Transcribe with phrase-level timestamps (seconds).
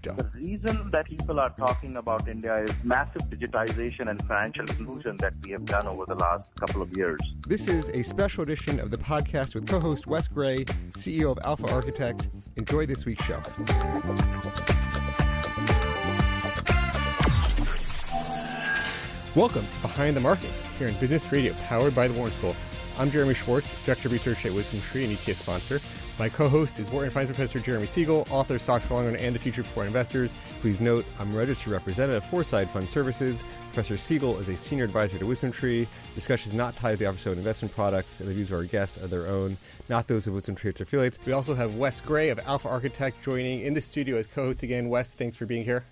[0.00, 5.34] The reason that people are talking about India is massive digitization and financial inclusion that
[5.44, 7.20] we have done over the last couple of years.
[7.46, 10.64] This is a special edition of the podcast with co host Wes Gray,
[10.96, 12.28] CEO of Alpha Architect.
[12.56, 13.40] Enjoy this week's show.
[19.34, 22.56] Welcome to Behind the Markets here in Business Radio, powered by the Wharton School.
[22.98, 25.80] I'm Jeremy Schwartz, Director of Research at WisdomTree, and ETF sponsor.
[26.18, 29.38] My co-host is Wharton Finance Professor Jeremy Siegel, author of Stocks for Long and the
[29.38, 30.34] Future for Investors.
[30.60, 33.42] Please note, I'm a registered representative for Side Fund Services.
[33.72, 35.86] Professor Siegel is a senior advisor to WisdomTree.
[36.14, 38.64] Discussion is not tied to the office of investment products, and the views of our
[38.64, 39.56] guests are their own,
[39.88, 41.18] not those of WisdomTree or affiliates.
[41.24, 44.90] We also have Wes Gray of Alpha Architect joining in the studio as co-host again.
[44.90, 45.84] Wes, thanks for being here.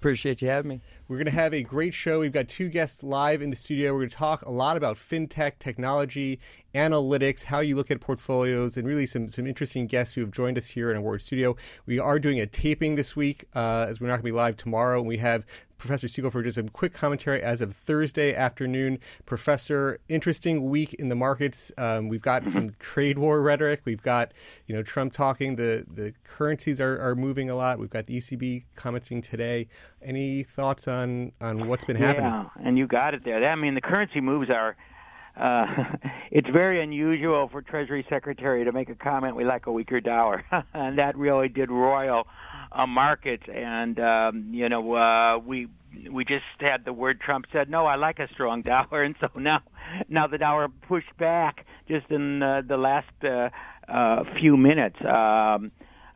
[0.00, 0.80] Appreciate you having me.
[1.06, 2.20] We're going to have a great show.
[2.20, 3.92] We've got two guests live in the studio.
[3.92, 6.40] We're going to talk a lot about fintech, technology,
[6.74, 10.56] analytics, how you look at portfolios, and really some, some interesting guests who have joined
[10.56, 11.56] us here in our studio.
[11.84, 14.56] We are doing a taping this week, uh, as we're not going to be live
[14.56, 15.02] tomorrow.
[15.02, 15.44] We have
[15.84, 18.98] Professor Siegel for just a quick commentary as of Thursday afternoon.
[19.26, 21.70] Professor, interesting week in the markets.
[21.76, 23.82] Um, we've got some trade war rhetoric.
[23.84, 24.32] We've got
[24.66, 25.56] you know Trump talking.
[25.56, 27.78] The the currencies are, are moving a lot.
[27.78, 29.68] We've got the ECB commenting today.
[30.00, 32.30] Any thoughts on on what's been happening?
[32.30, 33.44] Yeah, and you got it there.
[33.44, 34.76] I mean, the currency moves are.
[35.36, 35.66] Uh,
[36.30, 39.36] it's very unusual for Treasury Secretary to make a comment.
[39.36, 42.26] We like a weaker dollar, and that really did roil
[42.74, 43.44] uh, markets.
[43.52, 45.68] And um, you know, uh, we
[46.10, 49.28] we just had the word Trump said, "No, I like a strong dollar," and so
[49.36, 49.60] now
[50.08, 53.50] now the dollar pushed back just in uh, the last uh,
[53.90, 55.70] uh, few minutes um,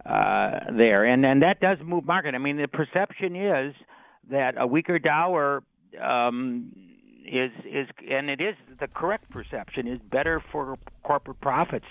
[0.04, 2.34] uh, there, and and that does move market.
[2.34, 3.74] I mean, the perception is
[4.30, 5.62] that a weaker dollar.
[6.02, 6.72] Um,
[7.30, 11.84] is is and it is the correct perception is better for corporate profits.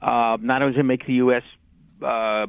[0.00, 1.42] Uh, not only does it make the U.S.
[2.04, 2.46] Uh,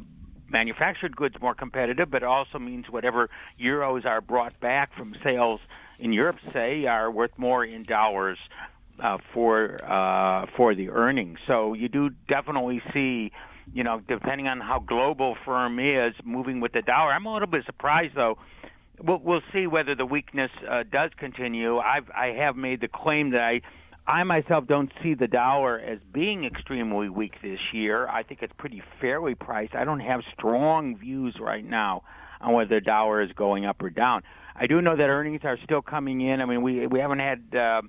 [0.53, 5.59] manufactured goods more competitive, but it also means whatever euros are brought back from sales
[5.99, 8.37] in Europe, say, are worth more in dollars
[8.99, 11.39] uh, for uh, for the earnings.
[11.47, 13.31] So you do definitely see,
[13.73, 17.11] you know, depending on how global firm is moving with the dollar.
[17.11, 18.37] I'm a little bit surprised though.
[19.01, 21.79] We'll, we'll see whether the weakness uh, does continue.
[21.79, 23.61] I've I have made the claim that I
[24.05, 28.07] I myself don't see the dollar as being extremely weak this year.
[28.07, 29.75] I think it's pretty fairly priced.
[29.75, 32.03] I don't have strong views right now
[32.41, 34.23] on whether the dollar is going up or down.
[34.55, 36.41] I do know that earnings are still coming in.
[36.41, 37.81] I mean, we we haven't had, uh,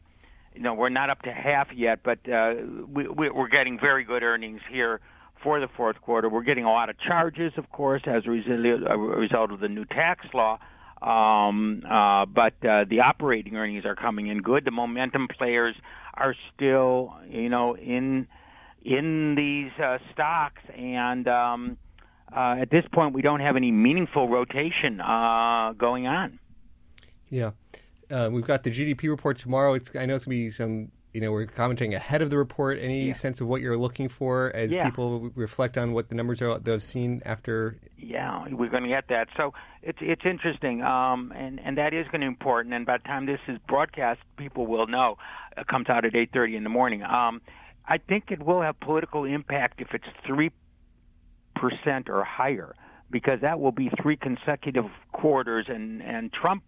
[0.54, 2.54] you know, we're not up to half yet, but uh,
[2.88, 5.00] we, we're getting very good earnings here
[5.42, 6.28] for the fourth quarter.
[6.28, 10.26] We're getting a lot of charges, of course, as a result of the new tax
[10.32, 10.58] law.
[11.02, 14.64] Um, uh, but uh, the operating earnings are coming in good.
[14.64, 15.74] The momentum players
[16.16, 18.26] are still, you know, in
[18.84, 21.78] in these uh, stocks, and um,
[22.34, 26.38] uh, at this point, we don't have any meaningful rotation uh, going on.
[27.30, 27.52] Yeah,
[28.10, 29.74] uh, we've got the GDP report tomorrow.
[29.74, 30.90] It's I know it's gonna be some.
[31.14, 32.76] You know, we're commenting ahead of the report.
[32.80, 33.12] Any Yeah.
[33.12, 34.84] sense of what you're looking for as Yeah.
[34.84, 37.76] people reflect on what the numbers are they've seen after?
[37.96, 39.28] Yeah, we're going to get that.
[39.36, 42.74] So it's it's interesting, um, and and that is going to be important.
[42.74, 45.16] And by the time this is broadcast, people will know.
[45.56, 47.04] It comes out at eight thirty in the morning.
[47.04, 47.40] Um,
[47.86, 50.50] I think it will have political impact if it's three
[51.54, 52.74] percent or higher,
[53.08, 56.64] because that will be three consecutive quarters, and and Trump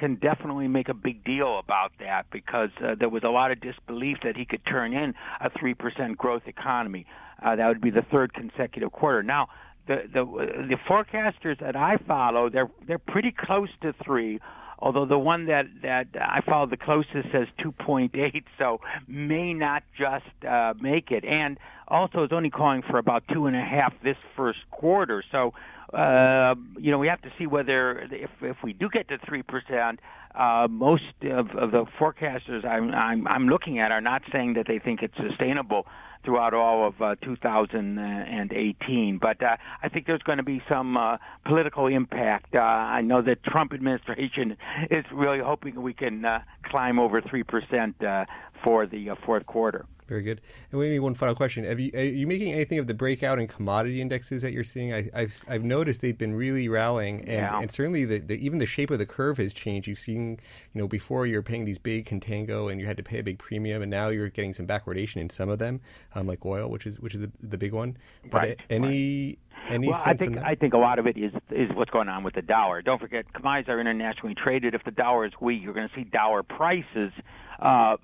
[0.00, 3.60] can definitely make a big deal about that because uh, there was a lot of
[3.60, 7.06] disbelief that he could turn in a three percent growth economy.
[7.44, 9.22] Uh, that would be the third consecutive quarter.
[9.22, 9.48] Now,
[9.86, 10.24] the the
[10.68, 14.40] the forecasters that I follow, they're they're pretty close to three.
[14.82, 20.24] Although the one that that I follow the closest says 2.8, so may not just
[20.48, 24.16] uh, make it, and also is only calling for about two and a half this
[24.36, 25.22] first quarter.
[25.30, 25.52] So,
[25.92, 29.42] uh, you know, we have to see whether if if we do get to three
[29.42, 30.00] percent,
[30.34, 34.66] uh, most of, of the forecasters I'm, I'm I'm looking at are not saying that
[34.66, 35.86] they think it's sustainable
[36.24, 39.18] throughout all of uh, 2018.
[39.20, 42.54] But uh, I think there's going to be some uh, political impact.
[42.54, 44.56] Uh, I know the Trump administration
[44.90, 48.24] is really hoping we can uh, climb over three percent uh,
[48.62, 49.86] for the fourth quarter.
[50.10, 50.40] Very good.
[50.72, 53.46] And maybe one final question: Have you, are you making anything of the breakout in
[53.46, 54.92] commodity indexes that you're seeing?
[54.92, 57.60] I, have I've noticed they've been really rallying, and, Yeah.
[57.60, 59.86] and certainly the, the even the shape of the curve has changed.
[59.86, 60.40] You've seen,
[60.74, 63.38] you know, before you're paying these big contango, and you had to pay a big
[63.38, 65.80] premium, and now you're getting some backwardation in some of them,
[66.16, 67.96] um, like oil, which is which is the, the big one.
[68.28, 69.38] But Right, any
[69.70, 70.38] any well, I think?
[70.38, 72.82] I think a lot of it is is what's going on with the dollar.
[72.82, 74.74] Don't forget, commodities are internationally traded.
[74.74, 77.12] If the dollar is weak, you're going to see dollar prices
[77.60, 77.96] uh,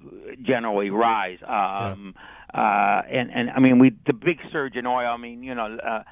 [0.43, 1.39] generally rise.
[1.47, 2.15] Um,
[2.53, 5.09] uh, and and I mean, we the big surge in oil.
[5.09, 6.03] I mean, you know, uh,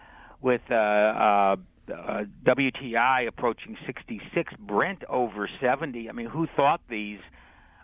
[0.41, 1.57] with uh, uh,
[1.93, 6.09] uh, WTI approaching 66, Brent over 70.
[6.09, 7.21] I mean, who thought these?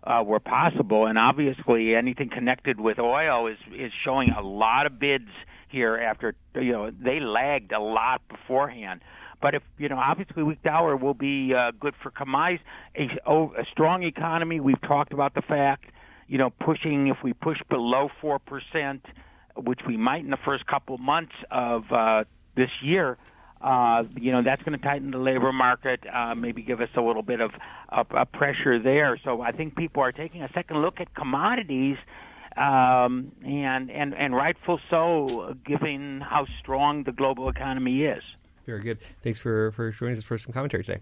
[0.04, 4.98] uh, were possible, and obviously anything connected with oil is is showing a lot of
[4.98, 5.28] bids
[5.70, 5.96] here.
[5.96, 9.00] After you know they lagged a lot beforehand,
[9.40, 12.64] but if you know obviously weak dollar will be uh, good for commodities.
[12.96, 14.60] A, oh, a strong economy.
[14.60, 15.86] We've talked about the fact,
[16.28, 19.04] you know, pushing if we push below four percent,
[19.56, 22.24] which we might in the first couple months of uh,
[22.56, 23.18] this year
[23.60, 27.00] uh, you know that's going to tighten the labor market, uh, maybe give us a
[27.00, 27.50] little bit of
[27.90, 29.18] a, a pressure there.
[29.22, 31.96] So I think people are taking a second look at commodities,
[32.56, 38.22] um, and and and rightful so, given how strong the global economy is.
[38.66, 38.98] Very good.
[39.22, 41.00] Thanks for for joining us for some commentary today.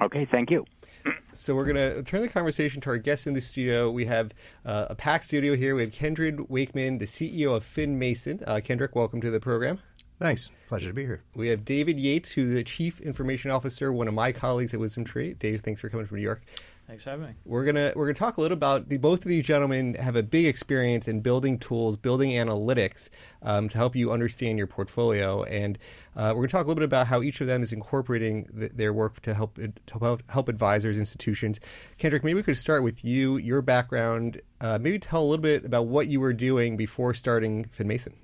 [0.00, 0.64] Okay, thank you.
[1.34, 3.90] So we're going to turn the conversation to our guests in the studio.
[3.90, 4.34] We have
[4.66, 5.76] uh, a packed studio here.
[5.76, 8.42] We have Kendrick Wakeman, the CEO of FinMason.
[8.44, 9.78] Uh, Kendrick, welcome to the program.
[10.18, 10.50] Thanks.
[10.68, 11.20] Pleasure to be here.
[11.36, 15.38] We have David Yates, who's the Chief Information Officer, one of my colleagues at WisdomTree.
[15.38, 16.42] Dave, thanks for coming from New York.
[16.88, 17.32] Thanks for having me.
[17.44, 20.22] We're gonna we're gonna talk a little about the, both of these gentlemen have a
[20.22, 23.10] big experience in building tools, building analytics
[23.42, 25.76] um, to help you understand your portfolio, and
[26.16, 28.72] uh, we're gonna talk a little bit about how each of them is incorporating th-
[28.72, 31.60] their work to help to help help advisors, institutions.
[31.98, 34.40] Kendrick, maybe we could start with you, your background.
[34.58, 38.14] Uh, maybe tell a little bit about what you were doing before starting FinMason.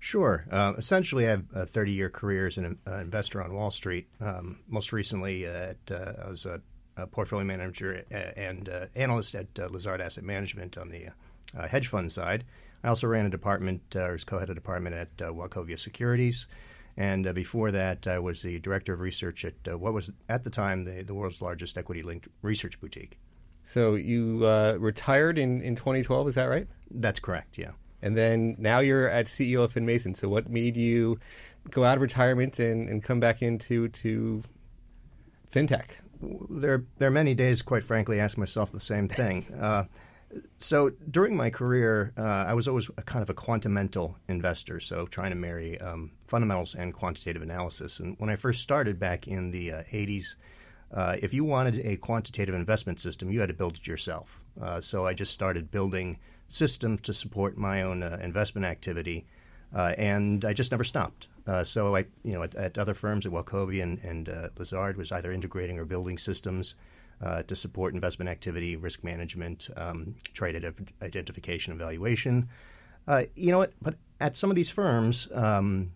[0.00, 0.46] Sure.
[0.50, 4.08] Uh, essentially, I have a 30 year career as an uh, investor on Wall Street.
[4.20, 6.60] Um, most recently, uh, at, uh, I was a, a
[7.06, 11.08] portfolio manager uh, and uh, analyst at uh, Lazard Asset Management on the
[11.56, 12.44] uh, hedge fund side.
[12.82, 15.78] I also ran a department, uh, or was co head a department at uh, Wachovia
[15.78, 16.46] Securities.
[16.96, 20.44] And uh, before that, I was the director of research at uh, what was at
[20.44, 23.18] the time the, the world's largest equity linked research boutique.
[23.64, 26.66] So you uh, retired in, in 2012, is that right?
[26.90, 27.72] That's correct, yeah.
[28.00, 30.16] And then now you're at CEO of FinMason.
[30.16, 31.18] So what made you
[31.70, 34.42] go out of retirement and, and come back into to
[35.52, 35.90] fintech?
[36.50, 39.46] There there are many days, quite frankly, I ask myself the same thing.
[39.58, 39.84] Uh,
[40.58, 45.06] so during my career, uh, I was always a kind of a quantamental investor, so
[45.06, 47.98] trying to marry um, fundamentals and quantitative analysis.
[47.98, 50.34] And when I first started back in the uh, 80s,
[50.92, 54.42] uh, if you wanted a quantitative investment system, you had to build it yourself.
[54.60, 56.18] Uh, so I just started building
[56.48, 59.26] systems to support my own uh, investment activity,
[59.74, 61.28] uh, and I just never stopped.
[61.46, 64.96] Uh, so I, you know, at, at other firms at Wachovia and, and uh, Lazard
[64.96, 66.74] was either integrating or building systems
[67.22, 72.48] uh, to support investment activity, risk management, um, trade ident- identification, and valuation.
[73.06, 73.72] Uh, you know what?
[73.80, 75.92] But at some of these firms, um,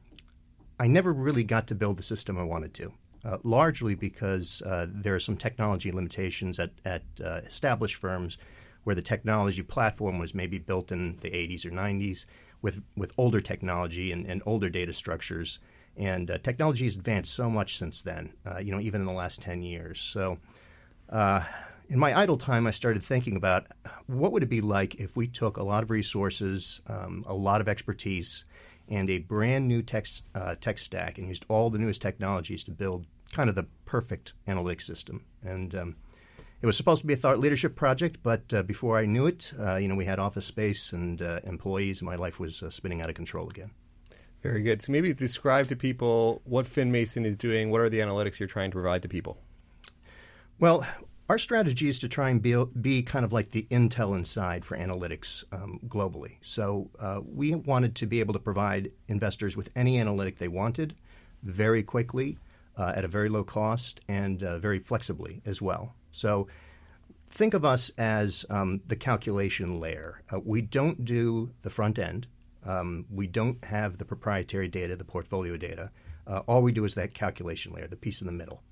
[0.80, 2.92] I never really got to build the system I wanted to.
[3.24, 8.36] Uh, largely because there are some technology limitations at, at established firms
[8.82, 12.24] where the technology platform was maybe built in the 80s or 90s
[12.62, 15.58] with, with older technology and, and older data structures.
[15.96, 19.12] And uh, technology has advanced so much since then, uh, you know, even in the
[19.12, 20.00] last 10 years.
[20.00, 20.38] So
[21.10, 21.42] uh,
[21.88, 23.66] in my idle time, I started thinking about
[24.06, 27.60] what would it be like if we took a lot of resources, um, a lot
[27.60, 28.44] of expertise,
[28.88, 32.70] and a brand new tech, uh, tech stack and used all the newest technologies to
[32.70, 35.24] build kind of the perfect analytics system.
[35.44, 35.96] And um,
[36.62, 39.52] it was supposed to be a thought leadership project, but uh, before I knew it,
[39.58, 42.70] uh, you know, we had office space and uh, employees, and my life was uh,
[42.70, 43.72] spinning out of control again.
[44.44, 44.80] Very good.
[44.80, 47.70] So maybe describe to people what FinMason is doing.
[47.70, 49.38] What are the analytics you're trying to provide to people?
[50.60, 50.86] Well,
[51.28, 54.76] our strategy is to try and be, be kind of like the Intel inside for
[54.76, 56.36] analytics um, globally.
[56.42, 60.94] So uh, we wanted to be able to provide investors with any analytic they wanted
[61.42, 62.38] very quickly,
[62.76, 65.96] uh, at a very low cost, and uh, very flexibly as well.
[66.12, 66.46] So
[67.28, 70.22] think of us as um, the calculation layer.
[70.32, 72.26] Uh, we don't do the front end.
[72.64, 75.90] Um, we don't have the proprietary data, the portfolio data.
[76.26, 78.62] Uh, all we do is that calculation layer, the piece in the middle.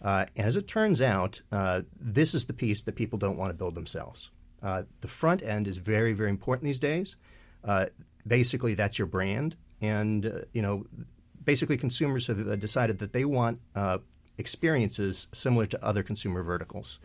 [0.00, 3.50] Uh, and as it turns out, uh, this is the piece that people don't want
[3.50, 4.30] to build themselves.
[4.62, 7.16] Uh, the front end is very, very important these days.
[7.64, 7.86] Uh,
[8.26, 10.84] basically, that's your brand, and you know,
[11.44, 13.60] basically, consumers have decided that they want
[14.38, 16.98] experiences similar to other consumer verticals.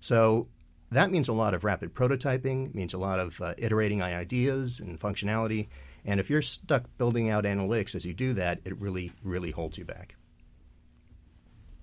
[0.00, 0.48] So
[0.90, 5.00] that means a lot of rapid prototyping, means a lot of uh, iterating ideas and
[5.00, 5.68] functionality.
[6.04, 9.78] And if you're stuck building out analytics as you do that, it really, really holds
[9.78, 10.16] you back.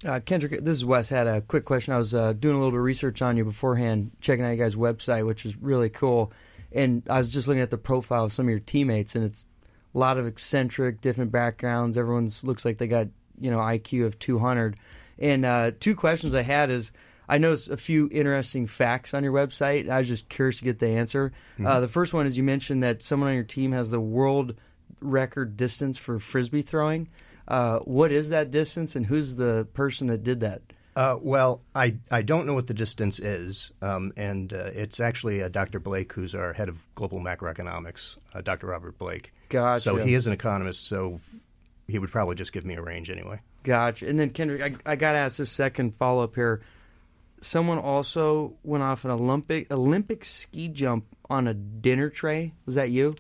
[0.06, 1.10] Uh, Kendrick, this is Wes.
[1.10, 1.94] Had a quick question.
[1.94, 4.66] I was uh, doing a little bit of research on you beforehand, checking out your
[4.66, 6.32] guys' website, which is really cool.
[6.72, 9.46] And I was just looking at the profile of some of your teammates, and it's
[9.94, 11.98] a lot of eccentric, different backgrounds.
[11.98, 13.08] Everyone's looks like they got
[13.40, 14.78] you know IQ of 200.
[15.18, 16.92] And uh, two questions I had is
[17.28, 19.90] I noticed a few interesting facts on your website.
[19.90, 21.32] I was just curious to get the answer.
[21.54, 21.68] Mm-hmm.
[21.68, 24.56] Uh, the first one is you mentioned that someone on your team has the world
[25.02, 27.10] record distance for frisbee throwing.
[27.48, 30.62] Uh, what is that distance, and who's the person that did that?
[30.96, 35.42] Uh, well, I, I don't know what the distance is, um, and uh, it's actually
[35.42, 35.80] uh, Dr.
[35.80, 38.68] Blake, who's our head of global macroeconomics, uh, Dr.
[38.68, 39.32] Robert Blake.
[39.50, 39.82] Gotcha.
[39.82, 41.22] So he is an economist, so
[41.90, 43.42] he would probably just give me a range anyway.
[43.64, 44.08] Gotcha.
[44.08, 46.62] And then Kendrick, I, I got to ask this second follow up here.
[47.42, 52.54] Someone also went off an Olympic Olympic ski jump on a dinner tray.
[52.66, 53.16] Was that you?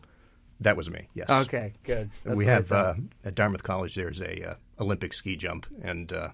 [0.60, 1.08] That was me.
[1.14, 1.30] Yes.
[1.30, 1.74] Okay.
[1.84, 2.10] Good.
[2.24, 3.96] That's we have uh, at Dartmouth College.
[3.96, 6.30] There's a uh, Olympic ski jump, and uh,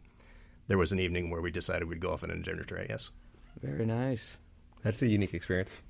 [0.67, 2.87] there was an evening where we decided we'd go off on a dinner tray.
[2.89, 3.11] Yes.
[3.61, 4.37] Very nice.
[4.83, 5.83] That's a unique experience.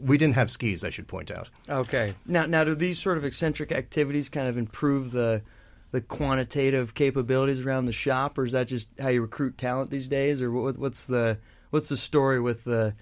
[0.00, 1.48] We didn't have skis, I should point out.
[1.68, 2.14] Okay.
[2.26, 5.42] Now, now, do these sort of eccentric activities kind of improve the
[5.90, 10.06] the quantitative capabilities around the shop, or is that just how you recruit talent these
[10.06, 11.38] days, or what, what's the
[11.70, 12.94] what's the story with the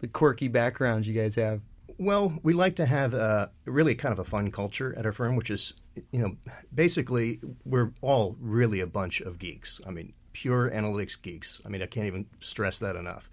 [0.00, 1.60] the quirky backgrounds you guys have?
[1.98, 5.34] Well, we like to have a, really kind of a fun culture at our firm,
[5.34, 5.72] which is,
[6.12, 6.36] you know,
[6.72, 9.80] basically we're all really a bunch of geeks.
[9.84, 11.60] I mean, pure analytics geeks.
[11.66, 13.28] I mean, I can't even stress that enough.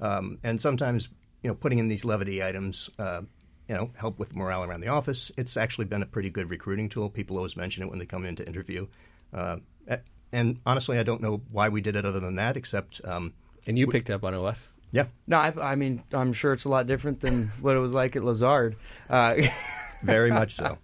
[0.00, 1.08] Um, and sometimes,
[1.44, 3.20] you know, putting in these levity items, uh,
[3.68, 5.30] you know, help with morale around the office.
[5.36, 7.10] It's actually been a pretty good recruiting tool.
[7.10, 8.86] People always mention it when they come in to interview.
[9.32, 9.58] Uh,
[10.32, 13.02] and honestly, I don't know why we did it other than that, except.
[13.04, 13.34] Um,
[13.66, 14.76] and you we, picked up on OS.
[14.90, 15.06] Yeah.
[15.26, 18.16] No, I, I, mean, I'm sure it's a lot different than what it was like
[18.16, 18.76] at Lazard.
[19.08, 19.42] Uh,
[20.02, 20.78] Very much so.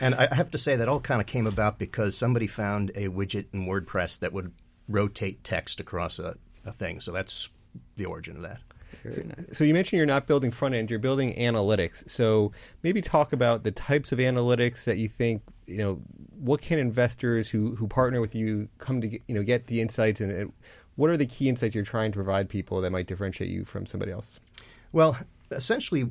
[0.00, 3.08] and I have to say that all kind of came about because somebody found a
[3.08, 4.52] widget in WordPress that would
[4.88, 7.00] rotate text across a, a thing.
[7.00, 7.48] So that's
[7.96, 8.60] the origin of that.
[9.08, 12.08] So, so, you mentioned you're not building front end; you're building analytics.
[12.10, 12.52] So
[12.82, 16.00] maybe talk about the types of analytics that you think you know.
[16.40, 19.80] What can investors who who partner with you come to get, you know get the
[19.82, 20.52] insights and, and
[20.96, 23.86] what are the key insights you're trying to provide people that might differentiate you from
[23.86, 24.38] somebody else?
[24.92, 25.16] Well,
[25.50, 26.10] essentially,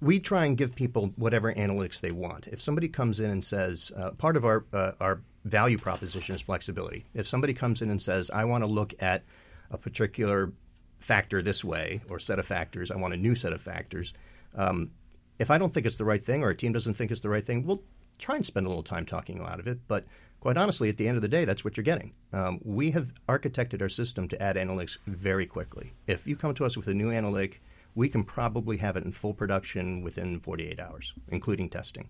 [0.00, 2.46] we try and give people whatever analytics they want.
[2.46, 6.40] If somebody comes in and says, uh, part of our uh, our value proposition is
[6.40, 7.04] flexibility.
[7.14, 9.22] If somebody comes in and says, I want to look at
[9.70, 10.52] a particular
[11.00, 14.12] factor this way or set of factors, I want a new set of factors.
[14.54, 14.90] Um,
[15.38, 17.28] if I don't think it's the right thing or a team doesn't think it's the
[17.28, 17.82] right thing, we'll
[18.18, 19.80] try and spend a little time talking out of it.
[19.88, 20.04] But
[20.40, 22.12] quite honestly, at the end of the day, that's what you're getting.
[22.32, 25.94] Um, we have architected our system to add analytics very quickly.
[26.06, 27.62] If you come to us with a new analytic,
[27.94, 32.08] we can probably have it in full production within 48 hours, including testing.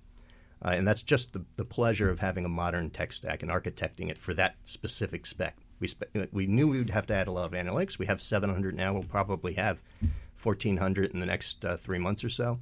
[0.63, 4.11] Uh, and that's just the, the, pleasure of having a modern tech stack and architecting
[4.11, 5.57] it for that specific spec.
[5.81, 7.99] We, spe- we knew we would have to add a lot of analytics.
[7.99, 8.93] We have 700 now.
[8.93, 9.83] We'll probably have
[10.43, 12.61] 1,400 in the next uh, three months or so.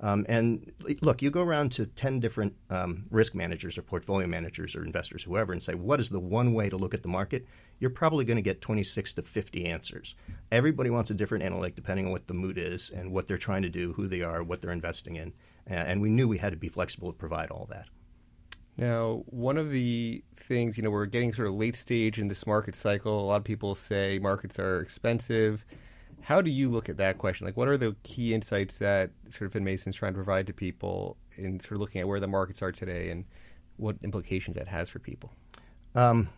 [0.00, 4.76] Um, and look, you go around to 10 different um, risk managers or portfolio managers
[4.76, 7.46] or investors, whoever, and say, what is the one way to look at the market?
[7.80, 10.14] You're probably going to get 26 to 50 answers.
[10.52, 13.62] Everybody wants a different analytic depending on what the mood is and what they're trying
[13.62, 15.32] to do, who they are, what they're investing in.
[15.66, 17.88] And we knew we had to be flexible to provide all that.
[18.78, 22.46] Now, one of the things, you know, we're getting sort of late stage in this
[22.46, 23.20] market cycle.
[23.20, 25.64] A lot of people say markets are expensive
[26.22, 27.46] how do you look at that question?
[27.46, 31.16] Like, what are the key insights that sort of FinMason's trying to provide to people
[31.36, 33.24] in sort of looking at where the markets are today and
[33.76, 35.32] what implications that has for people?
[35.94, 36.28] Um,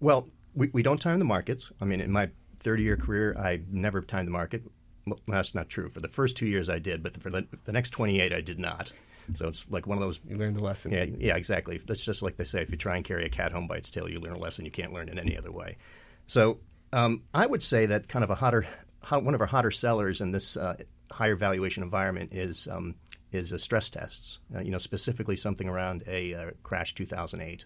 [0.00, 1.70] well, we, we don't time the markets.
[1.80, 2.30] I mean, in my
[2.60, 4.64] 30 year career, I never timed the market.
[5.06, 5.88] Well, that's not true.
[5.88, 8.58] For the first two years, I did, but for the, the next 28, I did
[8.58, 8.92] not.
[9.34, 10.20] So it's like one of those.
[10.28, 10.92] You learned the lesson.
[10.92, 11.80] Yeah, yeah, exactly.
[11.86, 13.90] That's just like they say: if you try and carry a cat home by its
[13.90, 15.76] tail, you learn a lesson you can't learn in any other way.
[16.26, 16.58] So
[16.92, 18.66] um, I would say that kind of a hotter
[19.02, 20.76] hot, one of our hotter sellers in this uh,
[21.12, 22.94] higher valuation environment is um,
[23.32, 24.38] is uh, stress tests.
[24.54, 27.64] Uh, you know, specifically something around a uh, crash 2008.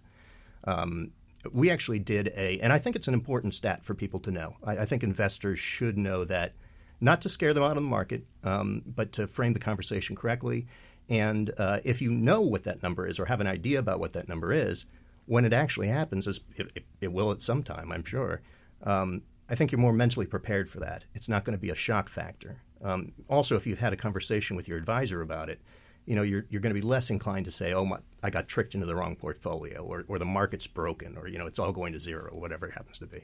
[0.64, 1.10] Um,
[1.50, 4.56] we actually did a, and I think it's an important stat for people to know.
[4.62, 6.54] I, I think investors should know that,
[7.00, 10.66] not to scare them out of the market, um, but to frame the conversation correctly.
[11.12, 14.14] And uh, if you know what that number is or have an idea about what
[14.14, 14.86] that number is,
[15.26, 18.40] when it actually happens, it, it, it will at some time, I'm sure.
[18.82, 21.04] Um, I think you're more mentally prepared for that.
[21.14, 22.62] It's not going to be a shock factor.
[22.82, 25.60] Um, also, if you've had a conversation with your advisor about it,
[26.06, 28.48] you know you're, you're going to be less inclined to say, "Oh, my, I got
[28.48, 31.72] tricked into the wrong portfolio," or, or the market's broken, or you know it's all
[31.72, 33.22] going to zero, or whatever it happens to be.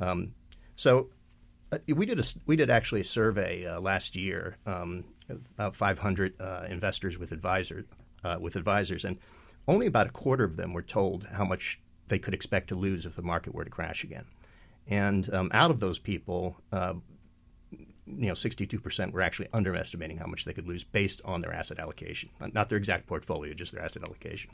[0.00, 0.34] Um,
[0.74, 1.10] so,
[1.72, 5.04] Uh, we did a, we did actually a survey uh, last year, um,
[5.54, 7.86] about 500 uh, investors with advisor
[8.24, 9.18] uh, with advisors, and
[9.66, 13.06] only about a quarter of them were told how much they could expect to lose
[13.06, 14.24] if the market were to crash again.
[14.86, 16.94] And um, out of those people, uh,
[18.06, 21.78] you know, 62% were actually underestimating how much they could lose based on their asset
[21.78, 24.50] allocation, not their exact portfolio, just their asset allocation.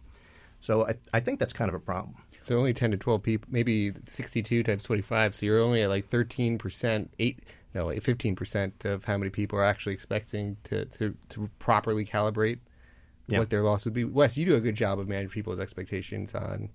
[0.60, 2.16] So I, I think that's kind of a problem.
[2.42, 5.34] So only 10 to 12 people, maybe 62 times 25.
[5.34, 7.38] So you're only at like 13%, 8,
[7.76, 12.58] no, 15% of how many people are actually expecting to, to, to properly calibrate
[13.28, 13.38] Yeah.
[13.40, 14.04] what their loss would be.
[14.04, 16.70] Wes, you do a good job of managing people's expectations on.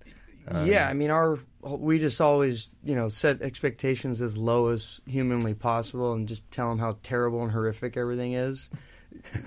[0.48, 5.00] um, yeah, I mean, our we just always you know set expectations as low as
[5.06, 8.68] humanly possible, and just tell them how terrible and horrific everything is,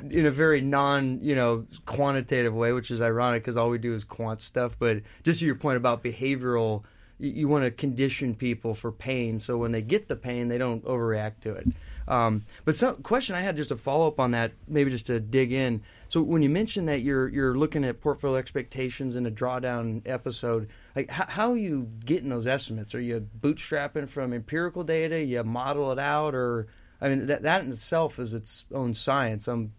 [0.09, 3.93] in a very non you know quantitative way, which is ironic because all we do
[3.93, 4.77] is quant stuff.
[4.79, 6.83] But just to your point about behavioral,
[7.19, 10.57] you, you want to condition people for pain, so when they get the pain, they
[10.57, 11.67] don't overreact to it.
[12.07, 15.19] Um, but some question I had just a follow up on that, maybe just to
[15.19, 15.81] dig in.
[16.07, 20.69] So when you mentioned that you're you're looking at portfolio expectations in a drawdown episode,
[20.95, 22.93] like how, how are you getting those estimates?
[22.93, 25.24] Are you bootstrapping from empirical data?
[25.24, 26.67] You model it out, or
[27.01, 29.48] I mean that that in itself is its own science.
[29.48, 29.74] I'm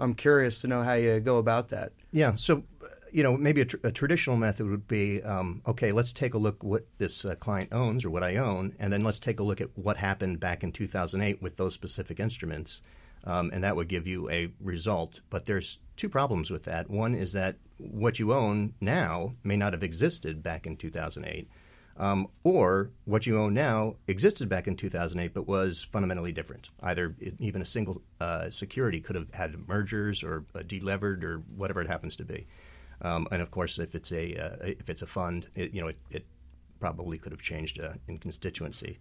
[0.00, 1.92] I'm curious to know how you go about that.
[2.12, 2.34] Yeah.
[2.36, 2.64] So,
[3.12, 6.38] you know, maybe a, tr- a traditional method would be um, okay, let's take a
[6.38, 9.42] look what this uh, client owns or what I own, and then let's take a
[9.42, 12.82] look at what happened back in 2008 with those specific instruments.
[13.24, 15.20] Um, and that would give you a result.
[15.28, 16.88] But there's two problems with that.
[16.88, 21.48] One is that what you own now may not have existed back in 2008.
[21.98, 26.68] Um, or what you own now existed back in 2008 but was fundamentally different.
[26.80, 31.38] Either it, even a single uh, security could have had mergers or uh, delevered or
[31.56, 32.46] whatever it happens to be.
[33.02, 35.88] Um, and of course, if it's a uh, if it's a fund, it, you know
[35.88, 36.26] it, it
[36.80, 38.98] probably could have changed uh, in constituency.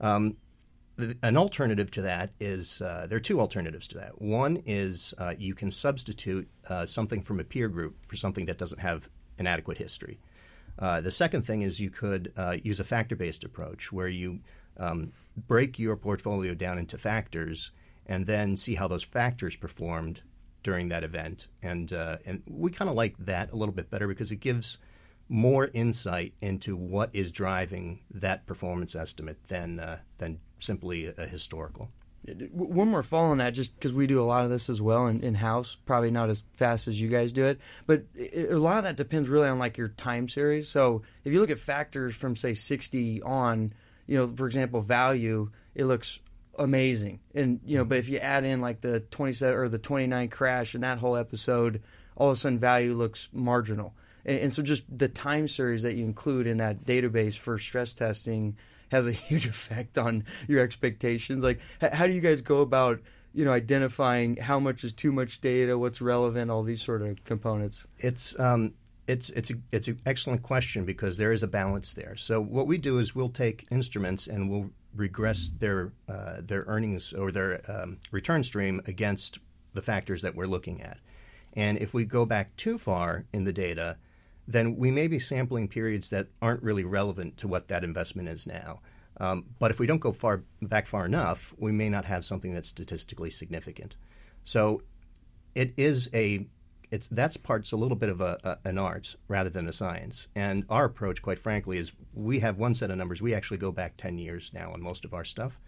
[0.00, 0.36] Um,
[1.22, 4.20] an alternative to that is uh, there are two alternatives to that.
[4.20, 8.58] One is uh, you can substitute uh, something from a peer group for something that
[8.58, 9.08] doesn't have
[9.38, 10.20] an adequate history.
[10.78, 14.40] Uh, the second thing is you could use a factor based approach where you
[14.78, 15.12] um,
[15.48, 17.72] break your portfolio down into factors
[18.06, 20.22] and then see how those factors performed
[20.62, 21.48] during that event.
[21.62, 24.78] And, uh, and we kind of like that a little bit better because it gives
[25.28, 31.26] more insight into what is driving that performance estimate than, uh, than simply a, a
[31.26, 31.90] historical.
[32.52, 35.08] One more fall on that, just because we do a lot of this as well
[35.08, 38.58] in, in house, probably not as fast as you guys do it, but it, a
[38.58, 40.68] lot of that depends really on like your time series.
[40.68, 43.72] So if you look at factors from say 60 on,
[44.06, 46.20] you know, for example, value, it looks
[46.58, 50.28] amazing, and you know, but if you add in like the 27 or the 29
[50.28, 51.82] crash and that whole episode,
[52.16, 55.94] all of a sudden value looks marginal, and, and so just the time series that
[55.94, 58.56] you include in that database for stress testing
[58.90, 61.42] has a huge effect on your expectations.
[61.42, 63.00] Like, h- how do you guys go about,
[63.32, 67.24] you know, identifying how much is too much data, what's relevant, all these sort of
[67.24, 67.86] components?
[67.98, 68.74] It's um,
[69.06, 72.16] it's it's a, it's an excellent question because there is a balance there.
[72.16, 77.12] So what we do is we'll take instruments and we'll regress their uh, their earnings
[77.12, 79.38] or their um, return stream against
[79.74, 80.98] the factors that we're looking at.
[81.54, 83.96] And if we go back too far in the data,
[84.46, 88.46] then we may be sampling periods that aren't really relevant to what that investment is
[88.46, 88.80] now.
[89.18, 92.54] Um, but if we don't go far back far enough, we may not have something
[92.54, 93.96] that's statistically significant.
[94.42, 94.82] So
[95.54, 96.46] it is a
[96.92, 100.28] it's that's part's a little bit of a, a, an art rather than a science.
[100.36, 103.22] And our approach, quite frankly, is we have one set of numbers.
[103.22, 105.58] We actually go back ten years now on most of our stuff.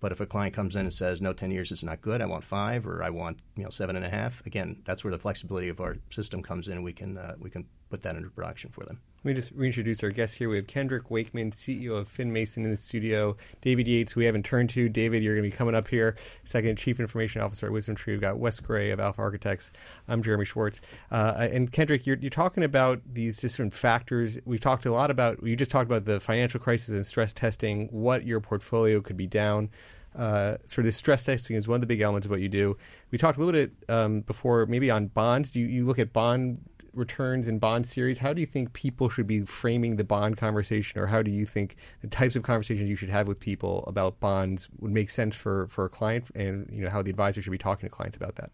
[0.00, 2.20] But if a client comes in and says, "No, ten years is not good.
[2.20, 5.12] I want five, or I want you know seven and a half," again, that's where
[5.12, 6.82] the flexibility of our system comes in.
[6.82, 9.00] We can uh, we can put that into production for them.
[9.24, 10.48] Let me just reintroduce our guests here.
[10.48, 13.36] We have Kendrick Wakeman, CEO of FinMason, in the studio.
[13.60, 14.88] David Yates, we haven't turned to.
[14.88, 16.16] David, you're going to be coming up here.
[16.42, 18.06] Second Chief Information Officer at WisdomTree.
[18.06, 19.70] We've got Wes Gray of Alpha Architects.
[20.08, 20.80] I'm Jeremy Schwartz.
[21.12, 24.38] Uh, and Kendrick, you're, you're talking about these different factors.
[24.44, 27.86] We've talked a lot about, you just talked about the financial crisis and stress testing,
[27.92, 29.70] what your portfolio could be down.
[30.16, 32.76] Uh, sort of stress testing is one of the big elements of what you do.
[33.12, 35.50] We talked a little bit um, before, maybe on bonds.
[35.50, 36.58] Do you, you look at bond
[36.94, 38.18] returns in bond series?
[38.18, 41.46] How do you think people should be framing the bond conversation, or how do you
[41.46, 45.34] think the types of conversations you should have with people about bonds would make sense
[45.34, 48.16] for, for a client, and you know how the advisor should be talking to clients
[48.16, 48.50] about that?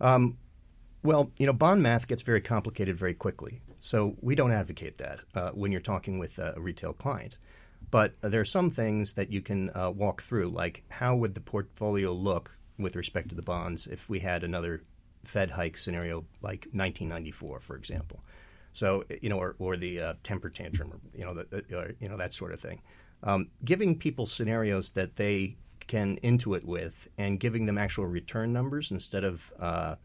[0.00, 0.38] Um,
[1.02, 5.20] well, you know, bond math gets very complicated very quickly, so we don't advocate that
[5.34, 7.38] uh, when you're talking with a retail client.
[7.90, 11.40] But there are some things that you can uh, walk through, like how would the
[11.40, 14.82] portfolio look with respect to the bonds if we had another
[15.28, 18.24] Fed hike scenario like 1994, for example.
[18.72, 22.08] So you know, or, or the uh, temper tantrum, or, you know, the, or, you
[22.08, 22.80] know that sort of thing.
[23.22, 28.90] Um, giving people scenarios that they can intuit with, and giving them actual return numbers
[28.90, 29.96] instead of uh,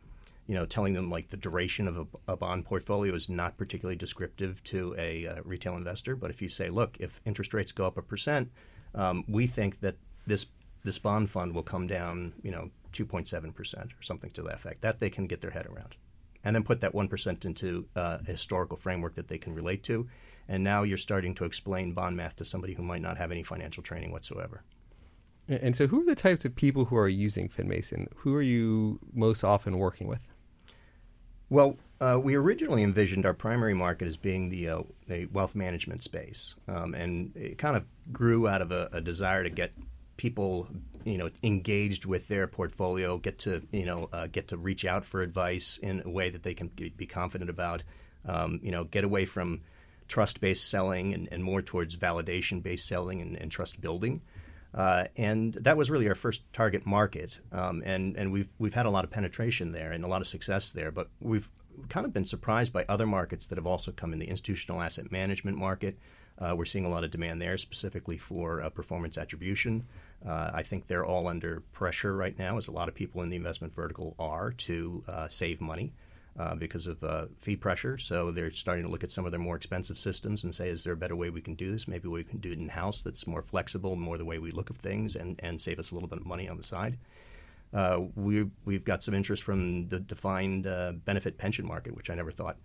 [0.47, 3.95] you know telling them like the duration of a, a, bond portfolio is not particularly
[3.95, 6.15] descriptive to a uh, retail investor.
[6.15, 8.51] But if you say, look, if interest rates go up a percent,
[8.95, 9.95] um, we think that
[10.27, 10.47] this
[10.83, 14.81] this bond fund will come down, you know, 2.7 percent or something to that effect.
[14.81, 15.95] That they can get their head around
[16.43, 20.07] and then put that 1% into uh, a historical framework that they can relate to.
[20.47, 23.43] And now you're starting to explain bond math to somebody who might not have any
[23.43, 24.63] financial training whatsoever.
[25.47, 28.07] And so, who are the types of people who are using FinMason?
[28.17, 30.21] Who are you most often working with?
[31.49, 36.01] Well, uh, we originally envisioned our primary market as being the, uh, the wealth management
[36.01, 39.73] space, um, and it kind of grew out of a, a desire to get
[40.15, 40.69] people
[41.05, 45.05] you know engaged with their portfolio, get to you know uh, get to reach out
[45.05, 47.83] for advice in a way that they can be confident about.
[48.25, 49.61] Um, you know, get away from
[50.07, 54.21] trust-based selling and, and more towards validation-based selling and, and trust building.
[54.73, 58.87] Uh, and that was really our first target market, um, and and we've we've had
[58.87, 60.91] a lot of penetration there and a lot of success there.
[60.91, 61.47] But we've
[61.89, 65.11] kind of been surprised by other markets that have also come in the institutional asset
[65.11, 65.97] management market.
[66.39, 69.85] Uh, we're seeing a lot of demand there, specifically for uh, performance attribution.
[70.25, 73.29] Uh, I think they're all under pressure right now, as a lot of people in
[73.29, 75.93] the investment vertical are, to uh, save money.
[76.35, 77.95] Uh, because of uh, fee pressure.
[77.95, 80.83] So they're starting to look at some of their more expensive systems and say, is
[80.83, 81.87] there a better way we can do this?
[81.87, 84.71] Maybe we can do it in house that's more flexible, more the way we look
[84.71, 86.97] at things, and, and save us a little bit of money on the side.
[87.71, 92.15] Uh, we, we've got some interest from the defined uh, benefit pension market, which I
[92.15, 92.57] never thought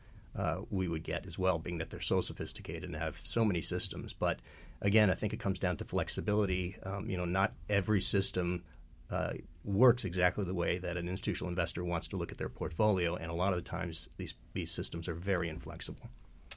[0.71, 4.15] we would get as well, being that they're so sophisticated and have so many systems.
[4.15, 4.39] But
[4.83, 6.77] again, I think it comes down to flexibility.
[6.83, 8.65] Um, you know, not every system
[9.11, 9.33] uh,
[9.65, 13.31] works exactly the way that an institutional investor wants to look at their portfolio, and
[13.31, 16.09] a lot of the times these these systems are very inflexible.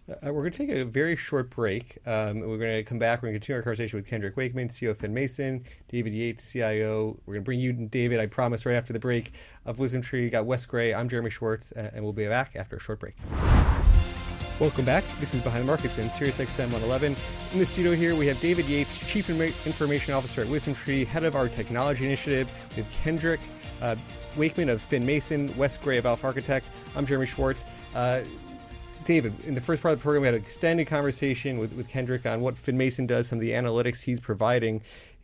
[0.10, 1.98] Uh, we're going to take a very short break.
[2.06, 3.22] Um, we're going to come back.
[3.22, 7.20] We're going to continue our conversation with Kendrick Wakeman, CEO of FinMason, David Yates, CIO.
[7.26, 9.34] We're going to bring you, David, I promise, right after the break
[9.66, 10.24] of WisdomTree.
[10.24, 10.94] You got Wes Gray.
[10.94, 13.16] I'm Jeremy Schwartz, uh, and we'll be back after a short break.
[14.62, 15.04] Welcome back.
[15.20, 17.16] This is Behind the Markets in Sirius XM 111.
[17.52, 21.36] In the studio here, we have David Yates, Chief Information Officer at WisdomTree, Head of
[21.36, 22.54] our Technology Initiative.
[22.76, 23.40] We have Kendrick
[23.82, 23.96] uh,
[24.38, 26.68] Wakeman of FinMason, Wes Gray of Alpha Architect.
[26.96, 27.66] I'm Jeremy Schwartz.
[27.96, 28.22] Uh,
[29.04, 31.88] David, in the first part of the program, we had an extended conversation with, with
[31.88, 34.80] Kendrick on what FinMason does, some of the analytics he's providing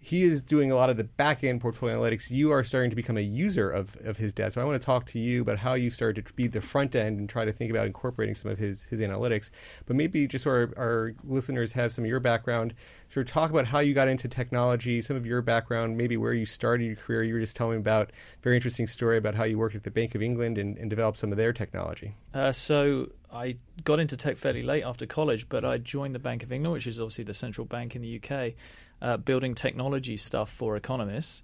[0.08, 2.32] he is doing a lot of the back end portfolio analytics.
[2.32, 4.52] You are starting to become a user of, of his data.
[4.52, 6.96] So I want to talk to you about how you started to be the front
[6.96, 9.50] end and try to think about incorporating some of his, his analytics.
[9.86, 12.74] But maybe just so our, our listeners have some of your background,
[13.10, 16.34] sort of talk about how you got into technology, some of your background, maybe where
[16.34, 17.24] you started your career.
[17.24, 19.84] You were just telling me about a very interesting story about how you worked at
[19.84, 22.16] the Bank of England and, and developed some of their technology.
[22.34, 26.44] Uh, so I got into tech fairly late after college, but I joined the Bank
[26.44, 28.54] of England, which is obviously the central bank in the UK
[29.02, 31.44] uh, building technology stuff for economists.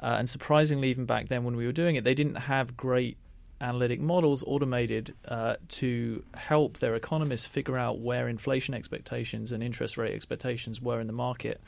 [0.00, 3.16] Uh, and surprisingly, even back then when we were doing it, they didn't have great
[3.60, 9.98] analytic models automated uh, to help their economists figure out where inflation expectations and interest
[9.98, 11.60] rate expectations were in the market.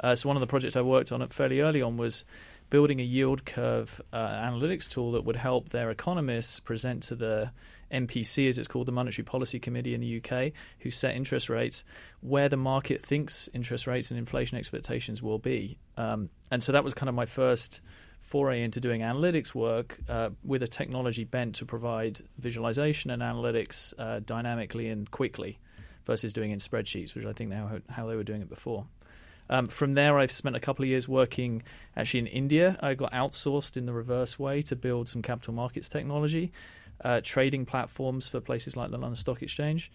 [0.00, 2.24] Uh, so one of the projects I worked on fairly early on was
[2.70, 7.50] building a yield curve uh, analytics tool that would help their economists present to the
[7.94, 11.84] MPC, as it's called, the Monetary Policy Committee in the UK, who set interest rates,
[12.20, 15.78] where the market thinks interest rates and inflation expectations will be.
[15.96, 17.80] Um, and so that was kind of my first
[18.18, 23.92] foray into doing analytics work uh, with a technology bent to provide visualization and analytics
[23.98, 25.58] uh, dynamically and quickly
[26.04, 28.86] versus doing in spreadsheets, which I think how, how they were doing it before.
[29.50, 31.62] Um, from there, I've spent a couple of years working
[31.96, 32.78] actually in India.
[32.80, 36.50] I got outsourced in the reverse way to build some capital markets technology
[37.02, 39.90] uh, trading platforms for places like the London Stock Exchange.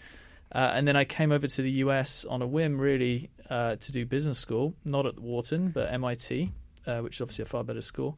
[0.52, 3.92] Uh, and then I came over to the US on a whim, really, uh, to
[3.92, 6.52] do business school, not at Wharton, but MIT,
[6.88, 8.18] uh, which is obviously a far better school.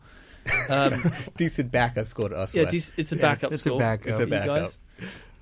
[0.69, 2.53] Um, decent backup school to us.
[2.53, 3.73] Yeah, dec- it's a backup yeah, school.
[3.73, 4.07] It's a backup.
[4.07, 4.71] It's a backup.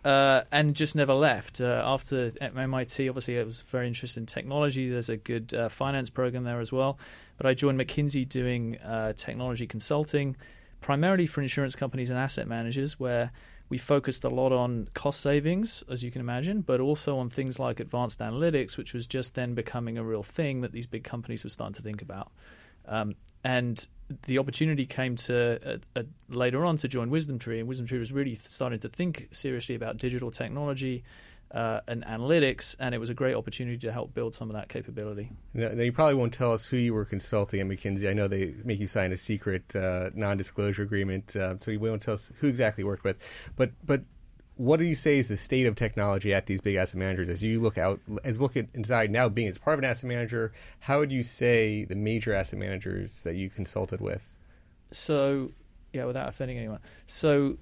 [0.04, 1.60] Uh, and just never left.
[1.60, 4.90] Uh, after MIT, obviously, I was very interested in technology.
[4.90, 6.98] There's a good uh, finance program there as well.
[7.38, 10.38] But I joined McKinsey doing uh, technology consulting
[10.82, 13.32] primarily for insurance companies and asset managers, where
[13.70, 17.60] we focused a lot on cost savings, as you can imagine, but also on things
[17.60, 21.44] like advanced analytics, which was just then becoming a real thing that these big companies
[21.44, 22.32] were starting to think about.
[22.88, 23.88] Um, and
[24.24, 28.36] the opportunity came to uh, uh, later on to join WisdomTree, and WisdomTree was really
[28.36, 31.04] starting to think seriously about digital technology
[31.52, 34.70] uh, and analytics, and it was a great opportunity to help build some of that
[34.70, 35.32] capability.
[35.54, 38.10] Now, now, you probably won't tell us who you were consulting at McKinsey.
[38.10, 42.02] I know they make you sign a secret uh, non-disclosure agreement, uh, so you won't
[42.02, 43.18] tell us who exactly worked with.
[43.56, 44.02] But but
[44.60, 47.42] what do you say is the state of technology at these big asset managers as
[47.42, 50.52] you look out as look at inside now being as part of an asset manager
[50.82, 54.30] how would you say the major asset managers that you consulted with
[54.92, 55.50] so
[55.94, 57.58] yeah without offending anyone so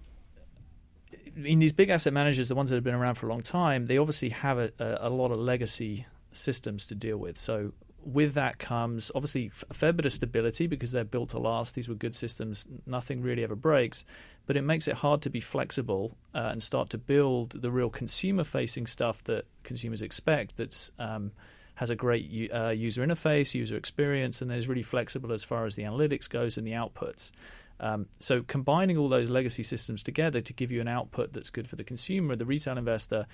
[1.46, 3.88] in these big asset managers the ones that have been around for a long time
[3.88, 7.72] they obviously have a, a, a lot of legacy systems to deal with so
[8.08, 11.76] with that comes obviously a fair bit of stability because they're built to last.
[11.76, 12.66] These were good systems.
[12.86, 14.06] Nothing really ever breaks,
[14.46, 17.90] but it makes it hard to be flexible uh, and start to build the real
[17.90, 20.56] consumer-facing stuff that consumers expect.
[20.56, 21.34] That's um,
[21.76, 25.76] has a great uh, user interface, user experience, and is really flexible as far as
[25.76, 27.32] the analytics goes and the outputs.
[27.80, 31.68] Um, so combining all those legacy systems together to give you an output that's good
[31.68, 33.28] for the consumer, the retail investor,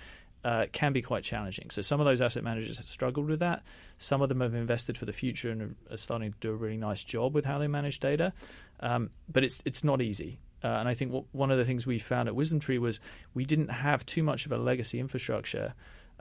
[0.43, 1.69] uh, can be quite challenging.
[1.69, 3.63] So some of those asset managers have struggled with that.
[3.97, 6.77] Some of them have invested for the future and are starting to do a really
[6.77, 8.33] nice job with how they manage data.
[8.81, 10.39] Um, but it's it's not easy.
[10.63, 12.99] Uh, and I think one of the things we found at WisdomTree was
[13.33, 15.73] we didn't have too much of a legacy infrastructure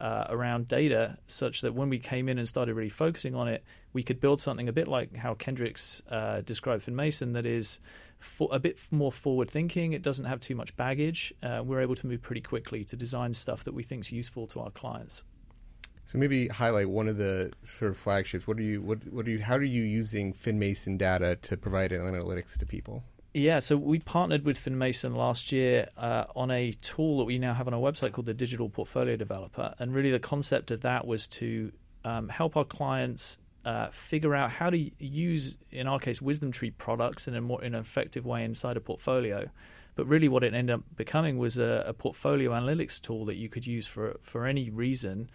[0.03, 3.63] uh, around data, such that when we came in and started really focusing on it,
[3.93, 7.79] we could build something a bit like how Kendrick's uh, described FinMason that is
[8.19, 9.93] for, a bit more forward thinking.
[9.93, 11.33] It doesn't have too much baggage.
[11.41, 14.49] Uh, we're able to move pretty quickly to design stuff that we think is useful
[14.49, 15.23] to our clients.
[16.05, 18.45] So maybe highlight one of the sort of flagships.
[18.49, 18.83] What are you?
[18.83, 19.39] What, what are you?
[19.39, 23.05] How are you using FinMason data to provide analytics to people?
[23.35, 27.55] Yeah, so we partnered with FinMason last year uh, on a tool that we now
[27.55, 31.07] have on our website called the Digital Portfolio Developer, and really the concept of that
[31.07, 31.73] was to
[32.05, 37.27] um, help our clients uh, figure out how to use, in our case, WisdomTree products
[37.27, 39.49] in a more in an effective way inside a portfolio.
[39.95, 43.49] But really, what it ended up becoming was a, a portfolio analytics tool that you
[43.49, 45.31] could use for for any reason,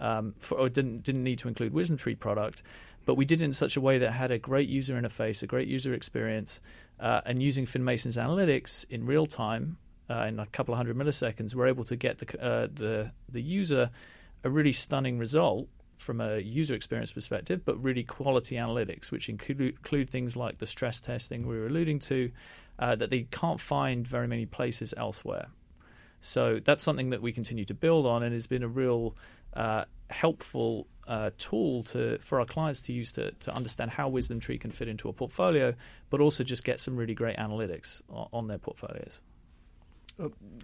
[0.00, 2.62] um, for, or didn't didn't need to include WisdomTree product.
[3.04, 5.46] But we did it in such a way that had a great user interface, a
[5.46, 6.60] great user experience,
[7.02, 9.76] uh, and using FinMason's analytics in real time,
[10.08, 13.42] uh, in a couple of hundred milliseconds, we're able to get the uh, the the
[13.42, 13.90] user
[14.44, 19.60] a really stunning result from a user experience perspective, but really quality analytics, which include,
[19.60, 22.30] include things like the stress testing we were alluding to,
[22.78, 25.46] uh, that they can't find very many places elsewhere.
[26.20, 29.16] So that's something that we continue to build on, and has been a real
[29.54, 34.58] uh, helpful uh, tool to for our clients to use to, to understand how WisdomTree
[34.58, 35.74] can fit into a portfolio,
[36.08, 39.20] but also just get some really great analytics on, on their portfolios.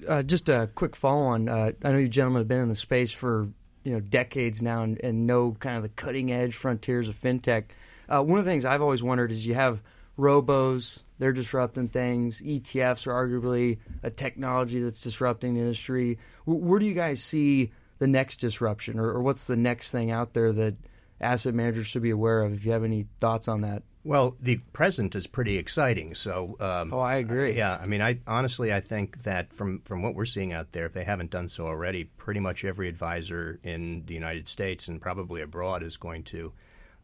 [0.08, 1.50] Uh, just a quick follow on.
[1.50, 3.50] Uh, I know you gentlemen have been in the space for
[3.84, 7.64] you know decades now and, and know kind of the cutting edge frontiers of fintech.
[8.08, 9.82] Uh, one of the things I've always wondered is you have
[10.18, 12.40] robos, they're disrupting things.
[12.40, 16.18] ETFs are arguably a technology that's disrupting the industry.
[16.46, 20.10] W- where do you guys see the next disruption, or, or what's the next thing
[20.10, 20.76] out there that
[21.20, 22.52] asset managers should be aware of?
[22.52, 23.82] If you have any thoughts on that.
[24.04, 26.14] Well, the present is pretty exciting.
[26.14, 27.52] So, um, oh, I agree.
[27.52, 30.86] Yeah, I mean, I honestly, I think that from from what we're seeing out there,
[30.86, 35.00] if they haven't done so already, pretty much every advisor in the United States and
[35.00, 36.52] probably abroad is going to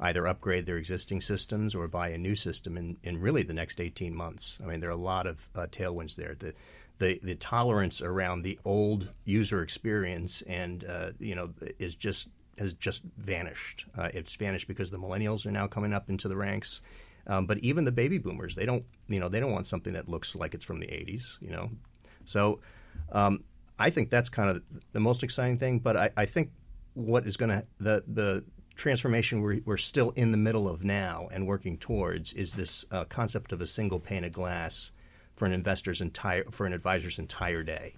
[0.01, 3.81] either upgrade their existing systems or buy a new system in, in really the next
[3.81, 4.59] 18 months.
[4.63, 6.35] I mean, there are a lot of uh, tailwinds there.
[6.39, 6.55] The,
[6.99, 12.29] the the tolerance around the old user experience and uh, you know is just
[12.59, 13.87] has just vanished.
[13.97, 16.81] Uh, it's vanished because the millennials are now coming up into the ranks.
[17.27, 20.09] Um, but even the baby boomers, they don't, you know, they don't want something that
[20.09, 21.71] looks like it's from the '80s, you know.
[22.27, 22.61] So,
[23.13, 23.45] um,
[23.79, 25.79] I think that's kind of the most exciting thing.
[25.79, 26.51] But I, I think
[26.93, 28.45] what is going to the the
[28.77, 33.05] transformation we're, we're still in the middle of now and working towards is this uh,
[33.05, 34.91] concept of a single pane of glass
[35.35, 37.95] for an investor's entire for an advisor's entire day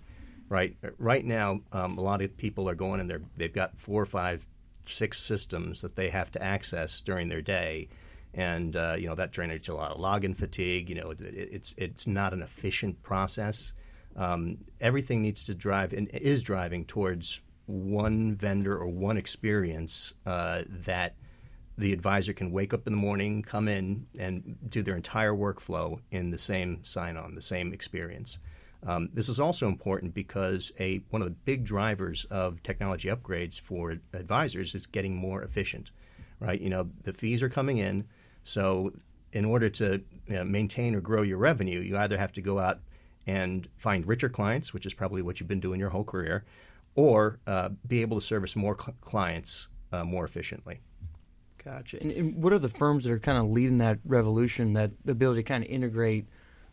[0.49, 0.77] right?
[0.99, 4.47] Right now um, a lot of people are going and they're they've got four five
[4.87, 7.89] six systems that they have to access during their day.
[8.35, 11.75] And uh, you know that generates a lot of login fatigue you know it, it's
[11.77, 13.73] it's not an efficient process.
[14.15, 20.63] Um, everything needs to drive and is driving towards one vendor or one experience uh,
[20.69, 21.17] that
[21.79, 26.01] the advisor can wake up in the morning, come in, and do their entire workflow
[26.11, 28.39] in the same sign on, the same experience.
[28.87, 33.61] Um, this is also important because a one of the big drivers of technology upgrades
[33.61, 35.91] for advisors is getting more efficient,
[36.41, 36.61] right?
[36.61, 38.05] You know, the fees are coming in,
[38.45, 38.93] so
[39.33, 42.59] in order to you know, maintain or grow your revenue, you either have to go
[42.59, 42.81] out
[43.27, 46.45] and find richer clients, which is probably what you've been doing your whole career,
[46.95, 50.81] or uh, be able to service more cl- clients uh, more efficiently.
[51.67, 52.01] Gotcha.
[52.01, 55.11] And, and, what are the firms that are kind of leading that revolution, that the
[55.11, 56.27] ability to kind of integrate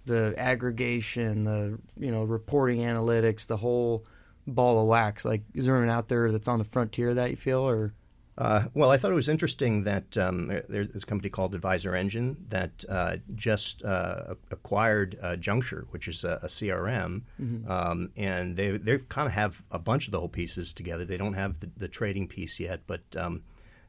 [0.06, 4.06] the aggregation, the you know reporting analytics, the whole
[4.46, 5.26] ball of wax?
[5.26, 7.96] Like, is there anyone out there that's on the frontier that you feel, or?
[8.38, 12.46] Uh, well, I thought it was interesting that um, there's a company called Advisor Engine
[12.50, 17.72] that uh, just uh, acquired uh, Junxure, which is a, a CRM, mm-hmm.
[17.72, 21.04] um, and they they kind of have a bunch of the whole pieces together.
[21.04, 23.42] They don't have the, the trading piece yet, but um,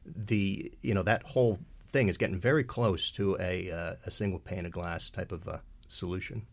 [0.05, 1.59] the you know that whole
[1.91, 5.47] thing is getting very close to a uh, a single pane of glass type of
[5.47, 6.45] uh, solution.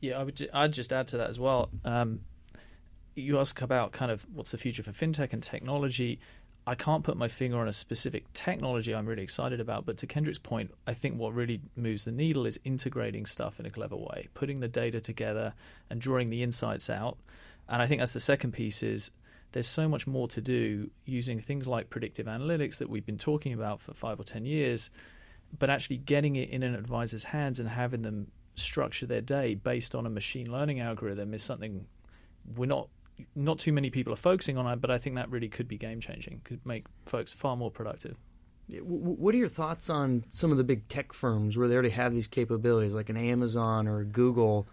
[0.00, 0.48] Yeah, I would.
[0.52, 1.70] I'd just add to that as well.
[1.84, 2.20] Um,
[3.14, 6.20] you ask about kind of what's the future for fintech and technology.
[6.66, 10.06] I can't put my finger on a specific technology I'm really excited about, but to
[10.06, 13.96] Kendrick's point, I think what really moves the needle is integrating stuff in a clever
[13.96, 15.54] way, putting the data together
[15.88, 17.16] and drawing the insights out.
[17.70, 19.10] And I think that's the second piece is
[19.52, 23.52] there's so much more to do using things like predictive analytics that we've been talking
[23.52, 24.90] about for five or ten years,
[25.58, 29.94] but actually getting it in an advisor's hands and having them structure their day based
[29.94, 31.86] on a machine learning algorithm is something
[32.56, 32.88] we're not
[33.34, 36.00] not too many people are focusing on but I think that really could be game
[36.00, 36.40] changing.
[36.44, 38.16] Could make folks far more productive.
[38.82, 42.12] What are your thoughts on some of the big tech firms where they already have
[42.12, 44.68] these capabilities, like an Amazon or Google,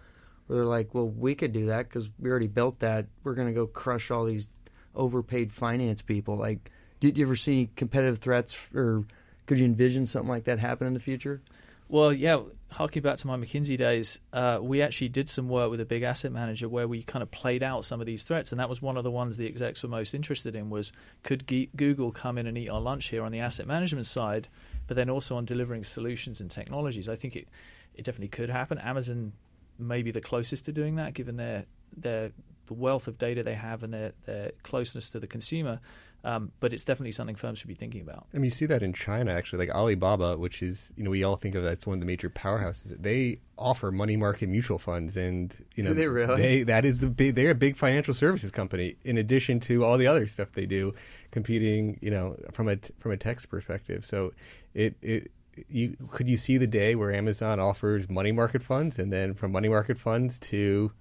[0.48, 3.08] where they're like, "Well, we could do that because we already built that.
[3.24, 4.50] We're going to go crush all these
[4.96, 9.06] overpaid finance people." Like, did you ever see competitive threats, or
[9.46, 11.42] could you envision something like that happen in the future?
[11.88, 15.80] Well, yeah, harking back to my McKinsey days, uh, we actually did some work with
[15.80, 18.60] a big asset manager where we kind of played out some of these threats, and
[18.60, 20.72] that was one of the ones the execs were most interested in.
[20.72, 24.08] Was could G- Google come in and eat our lunch here on the asset management
[24.08, 24.48] side,
[24.88, 27.08] but then also on delivering solutions and technologies?
[27.08, 27.48] I think it
[27.94, 28.80] it definitely could happen.
[28.80, 29.34] Amazon
[29.78, 32.32] may be the closest to doing that, given their their
[32.68, 35.80] the wealth of data they have and their, their closeness to the consumer.
[36.26, 38.26] Um, but it's definitely something firms should be thinking about.
[38.34, 41.24] I mean, you see that in China actually, like Alibaba, which is you know we
[41.24, 43.00] all think of that as one of the major powerhouses.
[43.00, 46.42] They offer money market mutual funds, and you know do they really?
[46.42, 47.36] They, that is the big.
[47.36, 48.96] They're a big financial services company.
[49.04, 50.96] In addition to all the other stuff they do,
[51.30, 54.04] competing you know from a from a text perspective.
[54.04, 54.34] So
[54.74, 55.32] it it
[55.70, 59.52] you could you see the day where Amazon offers money market funds, and then from
[59.52, 60.92] money market funds to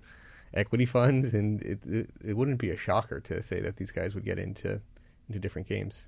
[0.55, 4.15] equity funds, and it, it, it wouldn't be a shocker to say that these guys
[4.15, 4.81] would get into
[5.29, 6.07] into different games.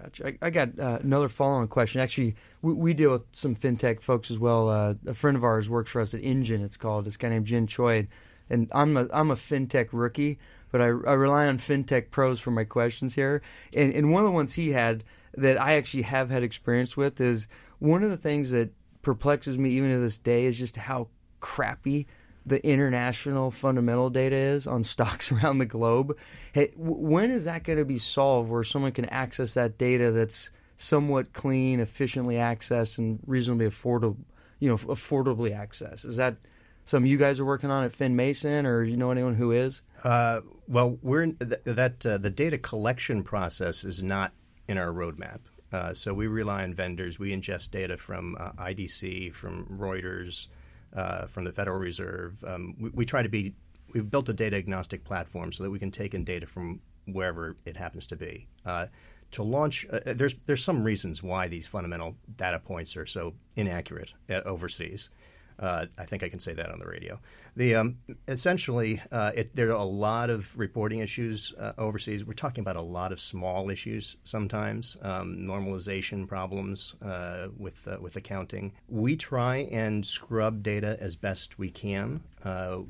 [0.00, 0.28] Gotcha.
[0.28, 2.00] I, I got uh, another follow-on question.
[2.00, 4.68] Actually, we, we, deal with some fintech folks as well.
[4.68, 6.62] Uh, a friend of ours works for us at Engine.
[6.62, 7.04] It's called.
[7.04, 8.08] This guy named Jin Choi,
[8.50, 10.38] and I'm a I'm a fintech rookie,
[10.72, 13.42] but I, I rely on fintech pros for my questions here.
[13.72, 15.04] And, and one of the ones he had
[15.36, 17.46] that I actually have had experience with is
[17.78, 21.08] one of the things that perplexes me even to this day is just how
[21.44, 22.06] crappy
[22.46, 26.16] the international fundamental data is on stocks around the globe.
[26.52, 30.50] Hey, when is that going to be solved where someone can access that data that's
[30.76, 34.16] somewhat clean, efficiently accessed, and reasonably affordable?
[34.60, 36.06] You know, affordably accessed.
[36.06, 36.36] Is that
[36.84, 39.82] something you guys are working on at FinMason, or you know anyone who is?
[40.02, 44.32] Uh, well, we're th- that uh, the data collection process is not
[44.66, 45.40] in our roadmap.
[45.70, 47.18] Uh, so we rely on vendors.
[47.18, 50.46] We ingest data from uh, IDC, from Reuters
[50.94, 52.42] uh, from the Federal Reserve.
[52.46, 53.54] Um, we, we, try to be.
[53.92, 57.56] We've built a data agnostic platform so that we can take in data from wherever
[57.64, 58.46] it happens to be.
[58.64, 58.86] Uh,
[59.32, 64.12] to launch, uh, there's there's some reasons why these fundamental data points are so inaccurate
[64.30, 65.10] uh, overseas.
[65.58, 67.20] Uh, I think I can say that on the radio.
[67.56, 72.24] The um, essentially, uh, it, there are a lot of reporting issues uh, overseas.
[72.24, 77.98] We're talking about a lot of small issues sometimes, um, normalization problems uh, with uh,
[78.00, 78.72] with accounting.
[78.88, 82.22] We try and scrub data as best we can.
[82.44, 82.80] Uh,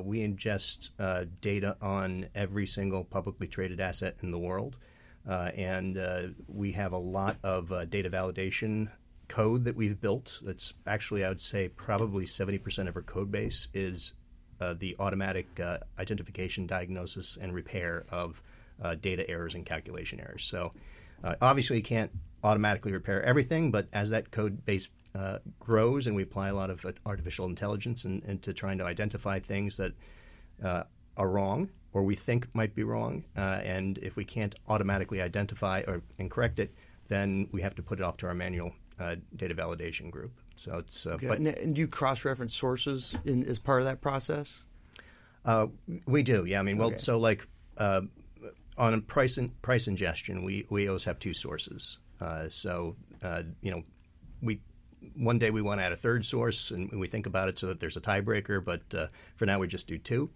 [0.00, 0.90] we ingest
[1.40, 4.76] data on every single publicly traded asset in the world.
[5.26, 8.90] and we have a lot of data validation
[9.32, 13.66] code that we've built that's actually, I would say, probably 70% of our code base
[13.72, 14.12] is
[14.60, 18.42] uh, the automatic uh, identification, diagnosis, and repair of
[18.82, 20.44] uh, data errors and calculation errors.
[20.44, 20.70] So,
[21.24, 22.10] uh, obviously, you can't
[22.44, 26.68] automatically repair everything, but as that code base uh, grows and we apply a lot
[26.68, 29.92] of uh, artificial intelligence in, into trying to identify things that
[31.16, 36.02] are wrong or we think might be wrong, and if we can't automatically identify or
[36.18, 36.74] and correct it,
[37.08, 40.32] then we have to put it off to our manual uh, data validation group.
[40.56, 41.28] So it's uh, okay.
[41.28, 44.64] but and do you cross-reference sources in, as part of that process?
[45.44, 45.68] Uh,
[46.06, 46.60] we do, yeah.
[46.60, 46.98] I mean, well, okay.
[46.98, 47.46] so like
[47.78, 48.02] uh,
[48.78, 51.98] on price in, price ingestion, we we always have two sources.
[52.20, 53.82] Uh, so uh, you know,
[54.40, 54.60] we
[55.16, 57.66] one day we want to add a third source, and we think about it so
[57.66, 58.64] that there's a tiebreaker.
[58.64, 60.30] But uh, for now, we just do two,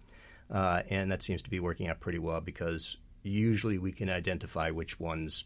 [0.49, 4.99] and that seems to be working out pretty well because usually we can identify which
[4.99, 5.45] one's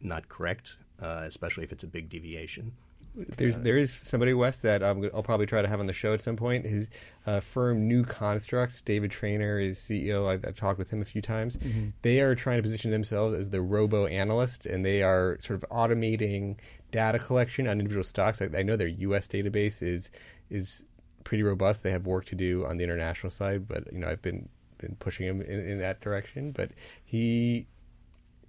[0.00, 2.72] not correct uh, especially if it's a big deviation.
[3.16, 6.12] There's there is somebody Wes that um, I'll probably try to have on the show
[6.12, 6.66] at some point.
[6.66, 6.88] His
[7.26, 10.28] uh, firm New Constructs, David Trainer is CEO.
[10.28, 11.56] I've, I've talked with him a few times.
[11.56, 11.88] Mm-hmm.
[12.02, 15.68] They are trying to position themselves as the robo analyst, and they are sort of
[15.70, 16.56] automating
[16.90, 18.42] data collection on individual stocks.
[18.42, 19.28] I, I know their U.S.
[19.28, 20.10] database is
[20.50, 20.82] is
[21.24, 21.82] pretty robust.
[21.82, 24.94] They have work to do on the international side, but you know I've been been
[24.96, 26.52] pushing him in, in that direction.
[26.52, 26.72] But
[27.04, 27.66] he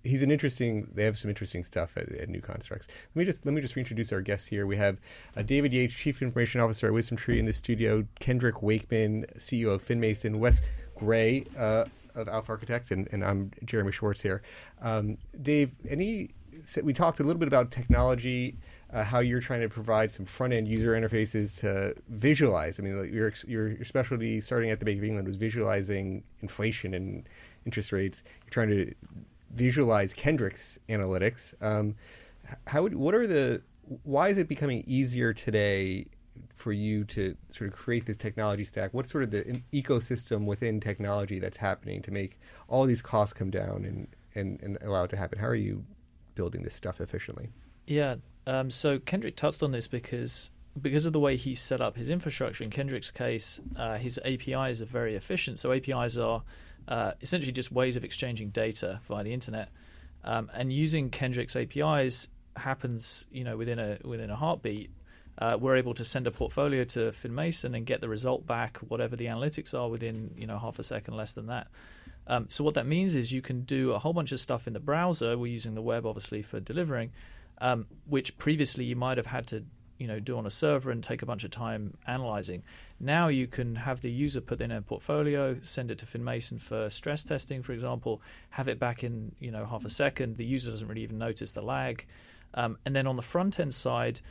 [0.08, 0.88] he's an interesting.
[0.94, 2.88] They have some interesting stuff at, at New Constructs.
[3.14, 4.66] Let me just let me just reintroduce our guests here.
[4.66, 5.00] We have
[5.36, 8.06] uh, David Yates, Chief Information Officer at WisdomTree, in the studio.
[8.20, 10.38] Kendrick Wakeman, CEO of FinMason.
[10.38, 10.62] Wes
[10.96, 11.86] Gray uh,
[12.16, 14.42] of Alpha Architect, and, and I'm Jeremy Schwartz here.
[14.82, 16.30] Um, Dave, any?
[16.84, 18.58] We talked a little bit about technology.
[18.92, 22.80] Uh, how you're trying to provide some front end user interfaces to visualize.
[22.80, 26.24] I mean, like your, your, your specialty starting at the Bank of England was visualizing
[26.42, 27.28] inflation and
[27.66, 28.24] interest rates.
[28.46, 28.94] You're trying to
[29.54, 31.54] visualize Kendrick's analytics.
[31.62, 31.96] Um,
[32.68, 33.62] how would, what are the
[34.04, 36.08] why is it becoming easier today
[36.54, 38.94] for you to sort of create this technology stack?
[38.94, 43.50] What's sort of the ecosystem within technology that's happening to make all these costs come
[43.50, 45.40] down and, and, and allow it to happen?
[45.40, 45.86] How are you
[46.36, 47.50] building this stuff efficiently?
[47.86, 51.98] Yeah, um, so Kendrick touched on this because because of the way he set up
[51.98, 52.64] his infrastructure.
[52.64, 55.60] In Kendrick's case, uh, his APIs are very efficient.
[55.60, 56.44] So APIs are
[56.88, 59.70] uh, essentially just ways of exchanging data via the internet,
[60.24, 64.92] um, and using Kendrick's APIs happens, you know, within a within a heartbeat.
[65.40, 69.16] Uh, we're able to send a portfolio to FinMason and get the result back, whatever
[69.16, 71.68] the analytics are, within you know half a second, less than that.
[72.28, 74.74] Um, so what that means is you can do a whole bunch of stuff in
[74.74, 75.38] the browser.
[75.38, 77.12] We're using the web, obviously, for delivering,
[77.60, 79.64] um, which previously you might have had to
[79.98, 82.64] you know do on a server and take a bunch of time analyzing.
[83.00, 86.90] Now you can have the user put in a portfolio, send it to FinMason for
[86.90, 88.22] stress testing, for example,
[88.52, 90.38] have it back in you know half a second.
[90.38, 92.06] The user doesn't really even notice the lag,
[92.54, 94.22] um, and then on the front end side.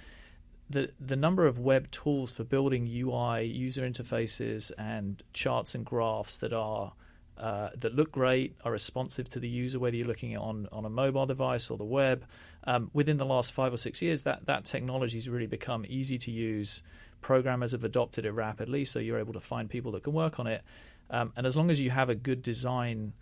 [0.69, 6.37] The, the number of web tools for building UI user interfaces and charts and graphs
[6.39, 6.93] that are
[7.39, 10.91] uh, that look great, are responsive to the user, whether you're looking on on a
[10.91, 12.25] mobile device or the web.
[12.67, 16.19] Um, within the last five or six years, that that technology has really become easy
[16.19, 16.83] to use.
[17.21, 20.47] Programmers have adopted it rapidly, so you're able to find people that can work on
[20.47, 20.63] it.
[21.09, 23.13] Um, and as long as you have a good design,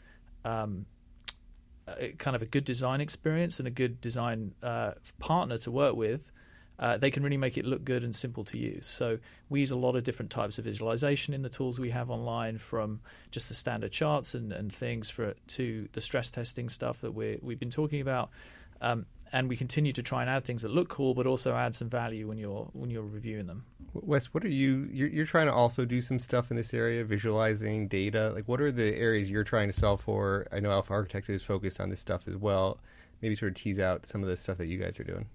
[0.45, 0.87] um,
[2.17, 6.33] kind of a good design experience and a good design uh, partner to work with,
[6.79, 8.87] uh, they can really make it look good and simple to use.
[8.87, 9.19] So
[9.49, 12.59] we use a lot of different types of visualization in the tools we have online,
[12.59, 17.13] from just the standard charts and, and things for to the stress testing stuff that
[17.13, 18.31] we we've been talking about.
[18.81, 21.75] Um, and we continue to try and add things that look cool, but also add
[21.75, 23.65] some value when you're when you're reviewing them.
[23.93, 24.89] Wes, what are you?
[24.93, 28.33] You're, you're trying to also do some stuff in this area, visualizing data.
[28.35, 30.47] Like, what are the areas you're trying to solve for?
[30.53, 32.81] I know Alpha Architects is focused on this stuff as well.
[33.23, 35.27] Maybe sort of tease out some of the stuff that you guys are doing.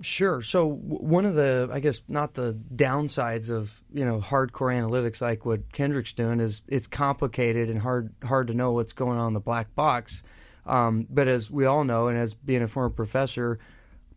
[0.00, 0.40] Sure.
[0.42, 5.44] So one of the, I guess, not the downsides of you know hardcore analytics like
[5.44, 9.34] what Kendrick's doing is it's complicated and hard hard to know what's going on in
[9.34, 10.22] the black box.
[10.68, 13.58] Um, but as we all know, and as being a former professor,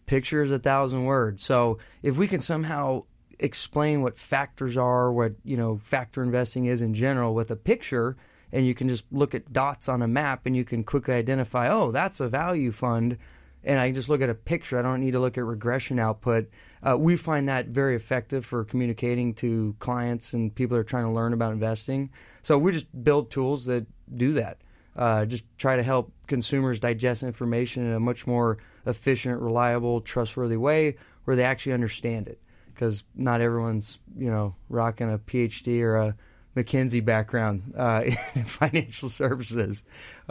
[0.05, 1.43] picture is a thousand words.
[1.43, 3.03] So if we can somehow
[3.39, 8.17] explain what factors are, what you know factor investing is in general with a picture,
[8.51, 11.69] and you can just look at dots on a map and you can quickly identify,
[11.69, 13.17] oh, that's a value fund
[13.63, 14.79] and I just look at a picture.
[14.79, 16.49] I don't need to look at regression output.
[16.81, 21.05] Uh, we find that very effective for communicating to clients and people that are trying
[21.05, 22.09] to learn about investing.
[22.41, 24.57] So we just build tools that do that.
[24.95, 30.57] Uh, just try to help consumers digest information in a much more efficient, reliable, trustworthy
[30.57, 32.39] way where they actually understand it.
[32.73, 36.15] Because not everyone's, you know, rocking a PhD or a
[36.55, 38.03] McKinsey background uh,
[38.35, 39.83] in financial services.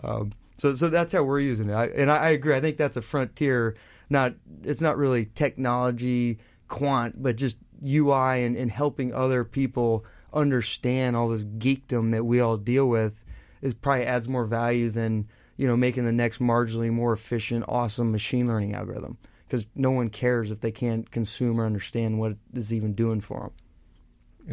[0.02, 2.54] Um, so so that's how we're using it, I, and I, I, agree.
[2.54, 3.76] I think that's a frontier.
[4.10, 6.38] Not it's not really technology
[6.68, 7.56] quant, but just
[7.86, 10.04] UI and, and helping other people
[10.34, 13.24] understand all this geekdom that we all deal with
[13.62, 18.12] is probably adds more value than you know making the next marginally more efficient, awesome
[18.12, 22.70] machine learning algorithm because no one cares if they can't consume or understand what it's
[22.70, 23.50] even doing for them.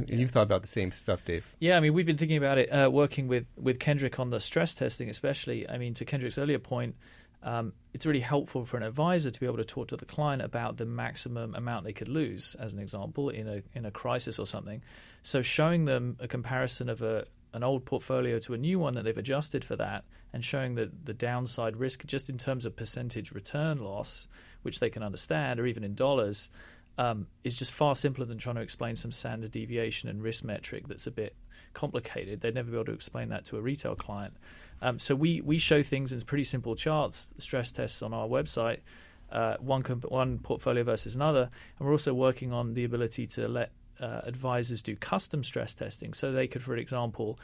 [0.10, 1.56] And you've thought about the same stuff, Dave.
[1.60, 4.40] Yeah, I mean, we've been thinking about it, uh, working with, with Kendrick on the
[4.40, 5.70] stress testing, especially.
[5.70, 6.96] I mean, to Kendrick's earlier point,
[7.44, 10.42] um, it's really helpful for an advisor to be able to talk to the client
[10.42, 14.40] about the maximum amount they could lose, as an example, in a in a crisis
[14.40, 14.82] or something.
[15.22, 17.26] So, showing them a comparison of a
[17.58, 20.90] an old portfolio to a new one that they've adjusted for that, and showing the
[21.04, 24.28] the downside risk just in terms of percentage return loss,
[24.62, 26.50] which they can understand, or even in dollars
[26.98, 30.88] um, is just far simpler than trying to explain some standard deviation and risk metric
[30.88, 31.36] that's a bit
[31.74, 32.42] complicated.
[32.42, 34.34] They'd never be able to explain that to a retail client.
[34.82, 38.80] Um, so we we show things in pretty simple charts, stress tests on our website,
[39.32, 43.48] uh, one comp- one portfolio versus another, and we're also working on the ability to
[43.48, 47.40] let uh, advisors do custom stress testing, so they could, for example,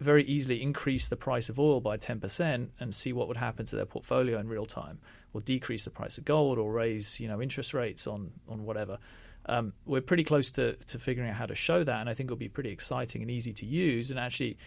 [0.00, 3.76] very easily increase the price of oil by 10% and see what would happen to
[3.76, 4.98] their portfolio in real time,
[5.32, 8.98] or decrease the price of gold, or raise you know interest rates on on whatever.
[9.46, 12.26] Um, we're pretty close to, to figuring out how to show that, and I think
[12.26, 14.10] it'll be pretty exciting and easy to use.
[14.10, 14.58] And actually,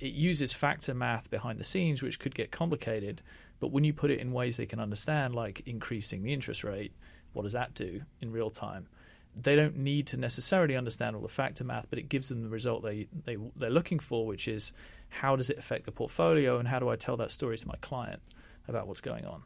[0.00, 3.22] it uses factor math behind the scenes, which could get complicated.
[3.60, 6.94] But when you put it in ways they can understand, like increasing the interest rate,
[7.34, 8.88] what does that do in real time?
[9.34, 12.48] They don't need to necessarily understand all the factor math, but it gives them the
[12.48, 14.72] result they, they they're looking for, which is
[15.08, 17.76] how does it affect the portfolio, and how do I tell that story to my
[17.80, 18.20] client
[18.68, 19.42] about what's going on.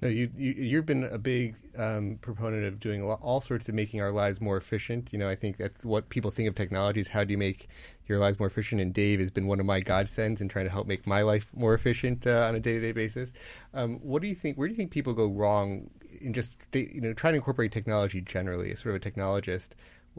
[0.00, 4.00] No, you, you have been a big um, proponent of doing all sorts of making
[4.00, 5.08] our lives more efficient.
[5.12, 7.68] You know, I think that's what people think of technology is how do you make
[8.06, 8.80] your lives more efficient.
[8.80, 11.48] And Dave has been one of my godsends in trying to help make my life
[11.52, 13.32] more efficient uh, on a day to day basis.
[13.74, 14.56] Um, what do you think?
[14.56, 15.90] Where do you think people go wrong
[16.20, 18.72] in just you know trying to incorporate technology generally?
[18.72, 19.70] As sort of a technologist,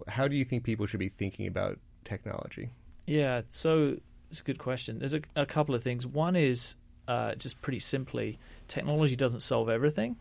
[0.07, 2.69] how do you think people should be thinking about technology?
[3.05, 3.97] Yeah, so
[4.29, 4.99] it's a good question.
[4.99, 6.05] There's a, a couple of things.
[6.05, 6.75] One is
[7.07, 10.17] uh, just pretty simply, technology doesn't solve everything.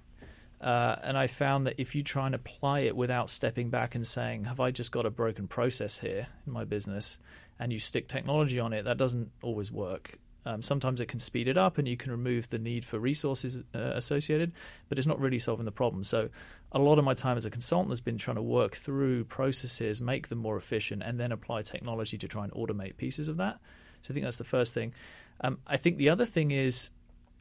[0.60, 4.04] Uh, and I found that if you try and apply it without stepping back and
[4.06, 7.18] saying, "Have I just got a broken process here in my business?"
[7.58, 10.18] and you stick technology on it, that doesn't always work.
[10.48, 13.62] Um, sometimes it can speed it up, and you can remove the need for resources
[13.74, 14.52] uh, associated,
[14.88, 16.02] but it's not really solving the problem.
[16.02, 16.30] So,
[16.72, 20.00] a lot of my time as a consultant has been trying to work through processes,
[20.00, 23.58] make them more efficient, and then apply technology to try and automate pieces of that.
[24.00, 24.94] So, I think that's the first thing.
[25.42, 26.92] Um, I think the other thing is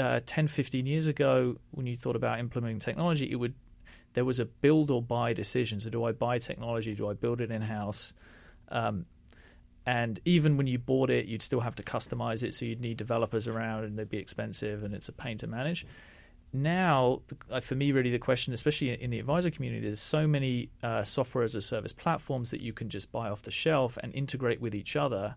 [0.01, 3.53] uh, 10, 15 years ago, when you thought about implementing technology, it would
[4.15, 5.79] there was a build or buy decision.
[5.79, 6.93] So, do I buy technology?
[6.93, 8.11] Do I build it in house?
[8.67, 9.05] Um,
[9.87, 12.53] and even when you bought it, you'd still have to customize it.
[12.53, 15.87] So you'd need developers around, and they'd be expensive, and it's a pain to manage.
[16.53, 20.69] Now, uh, for me, really, the question, especially in the advisor community, is so many
[20.83, 24.13] uh, software as a service platforms that you can just buy off the shelf and
[24.13, 25.35] integrate with each other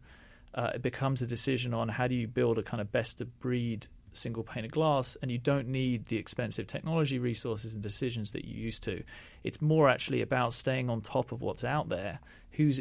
[0.55, 3.38] uh, it becomes a decision on how do you build a kind of best of
[3.40, 8.32] breed single pane of glass and you don't need the expensive technology resources and decisions
[8.32, 9.02] that you used to
[9.44, 12.20] it's more actually about staying on top of what's out there
[12.52, 12.80] who's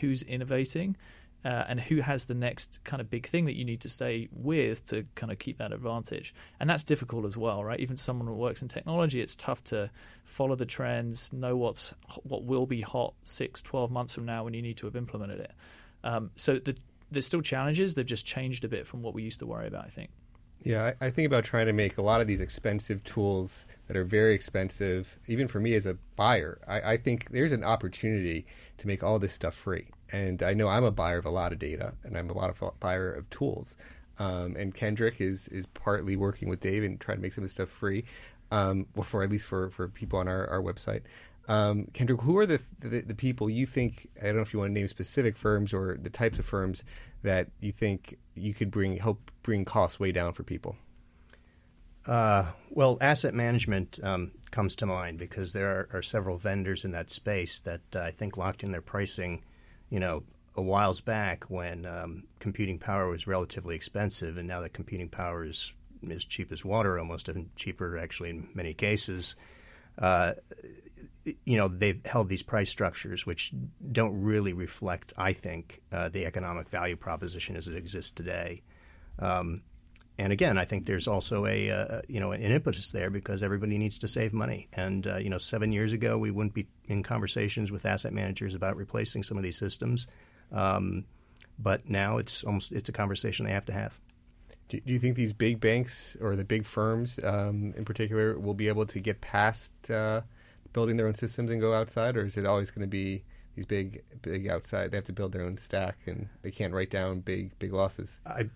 [0.00, 0.96] who's innovating
[1.44, 4.28] uh, and who has the next kind of big thing that you need to stay
[4.32, 8.26] with to kind of keep that advantage and that's difficult as well right even someone
[8.26, 9.90] who works in technology it's tough to
[10.24, 14.54] follow the trends know what's what will be hot 6 12 months from now when
[14.54, 15.52] you need to have implemented it
[16.02, 16.76] um, so the,
[17.10, 17.94] there's still challenges.
[17.94, 19.86] They've just changed a bit from what we used to worry about.
[19.86, 20.10] I think.
[20.62, 23.98] Yeah, I, I, think about trying to make a lot of these expensive tools that
[23.98, 26.58] are very expensive, even for me as a buyer.
[26.66, 28.46] I, I think there's an opportunity
[28.78, 29.88] to make all this stuff free.
[30.10, 32.48] And I know I'm a buyer of a lot of data, and I'm a lot
[32.48, 33.76] of buyer of tools.
[34.18, 37.46] Um, and Kendrick is is partly working with Dave and trying to make some of
[37.46, 38.04] this stuff free,
[38.50, 41.02] um, well, for at least for, for people on our, our website.
[41.46, 44.08] Um, Kendrick, who are the, the, the people you think?
[44.20, 46.84] I don't know if you want to name specific firms or the types of firms
[47.22, 50.76] that you think you could bring help bring costs way down for people.
[52.06, 56.90] Uh, well, asset management um, comes to mind because there are, are, several vendors in
[56.90, 59.42] that space that uh, I think locked in their pricing,
[59.88, 60.22] you know,
[60.54, 65.44] a whiles back when um, computing power was relatively expensive, and now that computing power
[65.44, 65.72] is
[66.10, 69.34] as cheap as water, almost and cheaper actually in many cases.
[69.98, 70.34] Uh,
[71.24, 73.52] you know they've held these price structures which
[73.92, 78.62] don't really reflect, I think, uh, the economic value proposition as it exists today.
[79.18, 79.62] Um,
[80.16, 83.78] and again, I think there's also a uh, you know an impetus there because everybody
[83.78, 84.68] needs to save money.
[84.72, 88.54] And uh, you know, seven years ago, we wouldn't be in conversations with asset managers
[88.54, 90.06] about replacing some of these systems.
[90.52, 91.04] Um,
[91.58, 93.98] but now it's almost it's a conversation they have to have.
[94.68, 98.54] Do, do you think these big banks or the big firms, um, in particular, will
[98.54, 100.22] be able to get past uh,
[100.74, 103.24] building their own systems and go outside, or is it always going to be
[103.56, 104.90] these big, big outside?
[104.90, 108.18] They have to build their own stack, and they can't write down big, big losses.
[108.26, 108.50] I,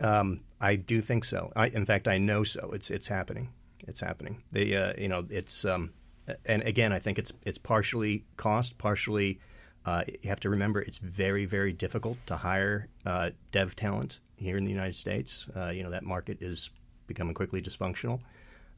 [0.00, 1.50] um, I do think so.
[1.56, 2.72] I, in fact, I know so.
[2.74, 3.48] It's it's happening.
[3.88, 4.42] It's happening.
[4.52, 5.94] The uh, you know it's um,
[6.44, 9.40] and again, I think it's it's partially cost, partially.
[9.84, 14.56] Uh, you have to remember it's very very difficult to hire uh, dev talent here
[14.56, 15.48] in the United States.
[15.56, 16.70] Uh, you know that market is
[17.06, 18.20] becoming quickly dysfunctional.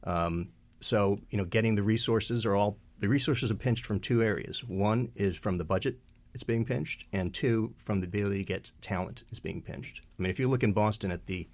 [0.03, 0.49] Um,
[0.79, 4.63] so, you know, getting the resources are all the resources are pinched from two areas.
[4.63, 5.97] One is from the budget
[6.33, 10.01] it's being pinched, and two from the ability to get talent is being pinched.
[10.19, 11.47] I mean, if you look in Boston at the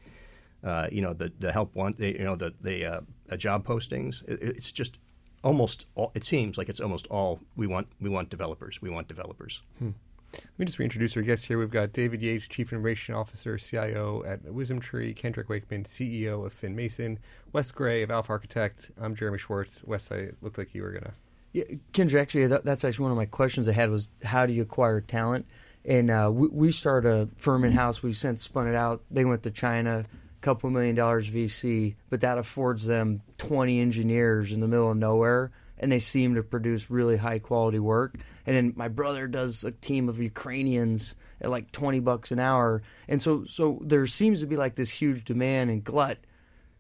[0.64, 4.42] uh, you know the the help one you know the the uh, job postings, it,
[4.42, 4.98] it's just
[5.44, 9.08] almost all, it seems like it's almost all we want we want developers we want
[9.08, 9.62] developers.
[9.78, 9.92] Hmm.
[10.34, 11.60] Let me just reintroduce our guests here.
[11.60, 17.18] We've got David Yates, Chief Information Officer, CIO at WisdomTree, Kendrick Wakeman, CEO of FinMason,
[17.52, 18.92] Wes Gray of Alpha Architect.
[19.00, 19.84] I'm Jeremy Schwartz.
[19.86, 21.14] Wes, I looked like you were going to.
[21.54, 24.54] Yeah, Kendrick, actually, that, that's actually one of my questions I had was how do
[24.54, 25.46] you acquire talent?
[25.84, 28.02] And uh, we, we started a firm in house.
[28.02, 29.02] We've since spun it out.
[29.12, 34.54] They went to China, a couple million dollars VC, but that affords them 20 engineers
[34.54, 35.52] in the middle of nowhere
[35.82, 38.16] and they seem to produce really high quality work.
[38.46, 42.82] And then my brother does a team of Ukrainians at like twenty bucks an hour,
[43.10, 46.20] and so so there seems to be like this huge demand and glut.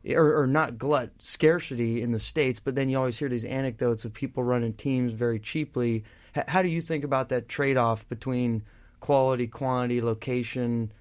[0.03, 4.03] Or, or not glut scarcity in the states, but then you always hear these anecdotes
[4.03, 6.05] of people running teams very cheaply.
[6.35, 8.63] H- how do you think about that trade-off between
[8.99, 10.91] quality, quantity, location,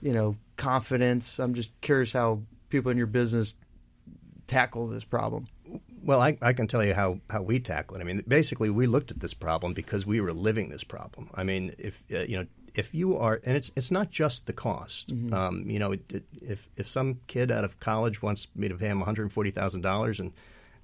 [0.00, 1.38] you know, confidence?
[1.38, 3.56] I'm just curious how people in your business
[4.46, 5.48] tackle this problem.
[6.02, 8.00] Well, I, I, can tell you how, how we tackle it.
[8.00, 11.30] I mean, basically, we looked at this problem because we were living this problem.
[11.34, 14.52] I mean, if uh, you know, if you are, and it's it's not just the
[14.52, 15.08] cost.
[15.08, 15.34] Mm-hmm.
[15.34, 18.76] Um, you know, it, it, if if some kid out of college wants me to
[18.76, 20.32] pay him one hundred forty thousand dollars and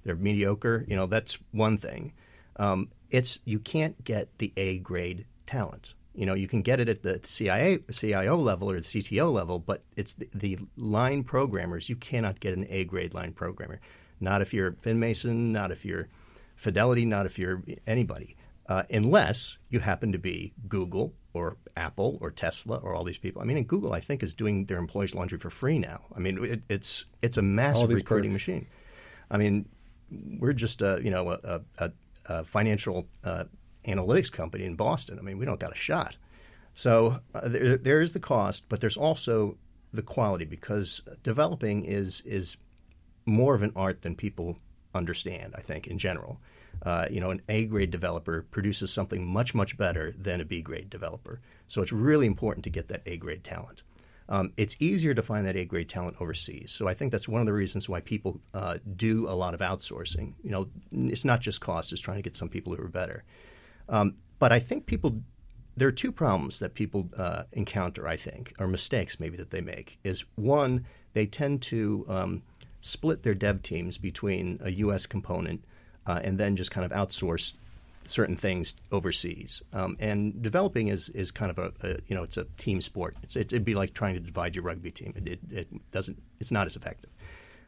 [0.03, 2.13] they're mediocre, you know, that's one thing.
[2.57, 5.93] Um, it's you can't get the A grade talent.
[6.15, 9.57] You know, you can get it at the CIA, CIO level or the CTO level,
[9.57, 11.89] but it's the, the line programmers.
[11.89, 13.79] You cannot get an A grade line programmer.
[14.23, 16.07] Not if you're FinMason, not if you're
[16.55, 18.37] Fidelity, not if you're anybody,
[18.69, 23.41] uh, unless you happen to be Google or Apple or Tesla or all these people.
[23.41, 26.01] I mean, and Google, I think, is doing their employees' laundry for free now.
[26.15, 28.47] I mean, it, it's it's a massive recruiting perks.
[28.47, 28.67] machine.
[29.29, 29.67] I mean,
[30.39, 31.91] we're just a you know a, a,
[32.25, 33.45] a financial uh,
[33.85, 35.19] analytics company in Boston.
[35.19, 36.15] I mean, we don't got a shot.
[36.75, 39.57] So uh, there, there is the cost, but there's also
[39.91, 42.57] the quality because developing is is
[43.25, 44.57] more of an art than people
[44.93, 46.39] understand, I think, in general.
[46.81, 50.61] Uh, you know, an A grade developer produces something much, much better than a B
[50.61, 51.39] grade developer.
[51.67, 53.83] So it's really important to get that A grade talent.
[54.29, 56.71] Um, it's easier to find that A grade talent overseas.
[56.71, 59.59] So I think that's one of the reasons why people uh, do a lot of
[59.59, 60.33] outsourcing.
[60.43, 63.23] You know, it's not just cost; it's trying to get some people who are better.
[63.89, 65.21] Um, but I think people,
[65.75, 68.07] there are two problems that people uh, encounter.
[68.07, 69.99] I think, or mistakes maybe that they make.
[70.03, 72.43] Is one, they tend to um,
[72.83, 75.05] split their dev teams between a U.S.
[75.05, 75.63] component
[76.05, 77.53] uh, and then just kind of outsource
[78.05, 79.63] certain things overseas.
[79.71, 83.15] Um, and developing is, is kind of a, a, you know it's a team sport.
[83.23, 85.13] It's, it'd be like trying to divide your rugby team.
[85.15, 86.21] It, it, it doesn't.
[86.41, 87.09] It's not as effective.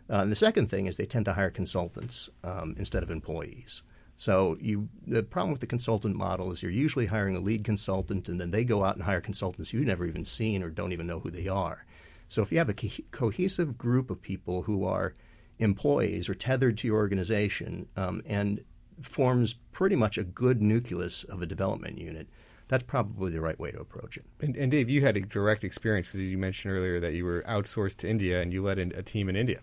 [0.09, 3.81] Uh, and the second thing is they tend to hire consultants um, instead of employees.
[4.17, 8.27] So you, the problem with the consultant model is you're usually hiring a lead consultant,
[8.27, 11.07] and then they go out and hire consultants you've never even seen or don't even
[11.07, 11.85] know who they are.
[12.27, 15.13] So if you have a co- cohesive group of people who are
[15.59, 18.63] employees or tethered to your organization um, and
[19.01, 22.27] forms pretty much a good nucleus of a development unit,
[22.67, 24.25] that's probably the right way to approach it.
[24.41, 27.43] And, and Dave, you had a direct experience because you mentioned earlier that you were
[27.47, 29.61] outsourced to India and you led a team in India.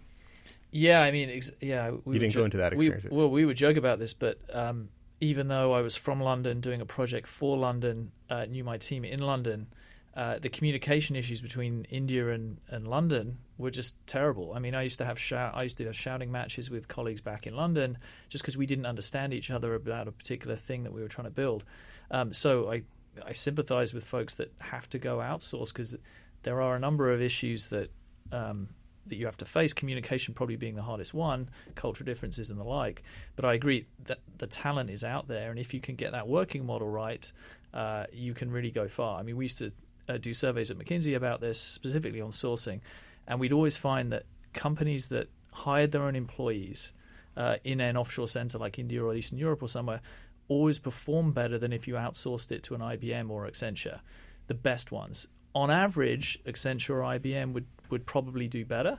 [0.71, 1.91] Yeah, I mean, ex- yeah.
[2.05, 3.05] We you didn't jo- go into that experience.
[3.05, 4.89] We, well, we would joke about this, but um,
[5.21, 9.05] even though I was from London, doing a project for London, uh, knew my team
[9.05, 9.67] in London,
[10.15, 14.53] uh, the communication issues between India and, and London were just terrible.
[14.55, 17.23] I mean, I used to have shout, I used to have shouting matches with colleagues
[17.23, 17.97] back in London
[18.29, 21.27] just because we didn't understand each other about a particular thing that we were trying
[21.27, 21.65] to build.
[22.11, 22.83] Um, so I
[23.27, 25.97] I sympathise with folks that have to go outsource because
[26.43, 27.91] there are a number of issues that
[28.31, 28.69] um,
[29.07, 29.73] that you have to face.
[29.73, 33.03] Communication probably being the hardest one, cultural differences and the like.
[33.37, 36.29] But I agree that the talent is out there, and if you can get that
[36.29, 37.31] working model right,
[37.75, 39.19] uh, you can really go far.
[39.19, 39.73] I mean, we used to
[40.09, 42.81] uh, do surveys at McKinsey about this, specifically on sourcing,
[43.27, 46.93] and we'd always find that companies that hired their own employees
[47.37, 50.01] uh, in an offshore center like India or Eastern Europe or somewhere
[50.49, 54.01] always perform better than if you outsourced it to an IBM or Accenture.
[54.49, 55.27] The best ones.
[55.55, 58.99] On average, Accenture or IBM would, would probably do better.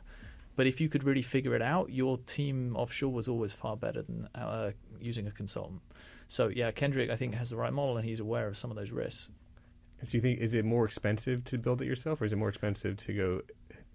[0.55, 4.03] But if you could really figure it out, your team offshore was always far better
[4.03, 5.81] than uh, using a consultant.
[6.27, 8.77] So yeah, Kendrick I think has the right model and he's aware of some of
[8.77, 9.31] those risks.
[10.09, 12.49] Do you think is it more expensive to build it yourself, or is it more
[12.49, 13.41] expensive to go?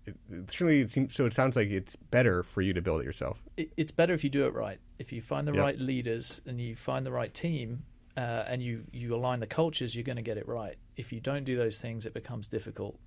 [0.06, 0.16] It,
[0.50, 1.26] certainly, it seems so.
[1.26, 3.42] It sounds like it's better for you to build it yourself.
[3.56, 4.78] It, it's better if you do it right.
[4.98, 5.62] If you find the yep.
[5.62, 7.84] right leaders and you find the right team,
[8.16, 10.76] uh, and you you align the cultures, you're going to get it right.
[10.96, 12.98] If you don't do those things, it becomes difficult.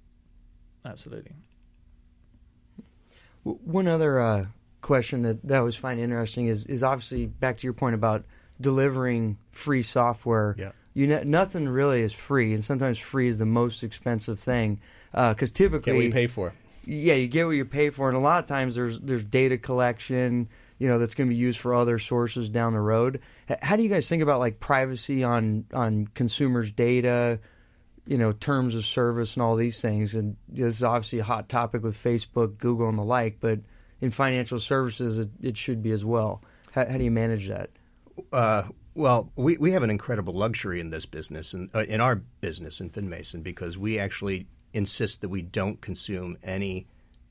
[0.86, 1.34] Absolutely.
[3.44, 4.46] One other uh,
[4.82, 8.26] question that, that I always find interesting is is obviously back to your point about
[8.60, 10.56] delivering free software.
[10.58, 14.80] Yeah you know, nothing really is free, and sometimes free is the most expensive thing
[15.12, 16.54] because uh, typically get what you pay for.
[16.84, 19.58] Yeah, you get what you pay for, and a lot of times there's there's data
[19.58, 23.22] collection, you know, that's going to be used for other sources down the road.
[23.62, 27.40] How do you guys think about like privacy on on consumers' data?
[28.06, 30.16] you know, terms of service and all these things.
[30.16, 33.40] And this is obviously a hot topic with Facebook, Google, and the like.
[33.40, 33.60] But
[34.02, 36.42] in financial services, it, it should be as well.
[36.72, 37.70] How, how do you manage that?
[38.34, 38.64] Uh,
[38.94, 42.82] well, we, we have an incredible luxury in this business, and uh, in our business
[42.82, 46.88] in FinMason, because we actually insist that we don't consume any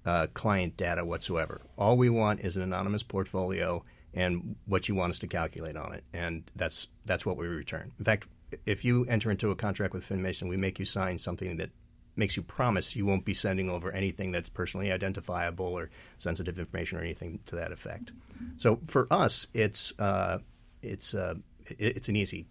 [0.06, 1.60] uh, client data whatsoever.
[1.76, 3.84] All we want is an anonymous portfolio
[4.14, 7.92] and what you want us to calculate on it, and that's that's what we return.
[7.98, 8.26] In fact,
[8.66, 11.70] if you enter into a contract with FinMason, we make you sign something that
[12.16, 16.98] makes you promise you won't be sending over anything that's personally identifiable or sensitive information
[16.98, 18.12] or anything to that effect.
[18.56, 20.38] So for us, it's uh,
[20.82, 21.34] it's uh,
[21.66, 22.46] it's an easy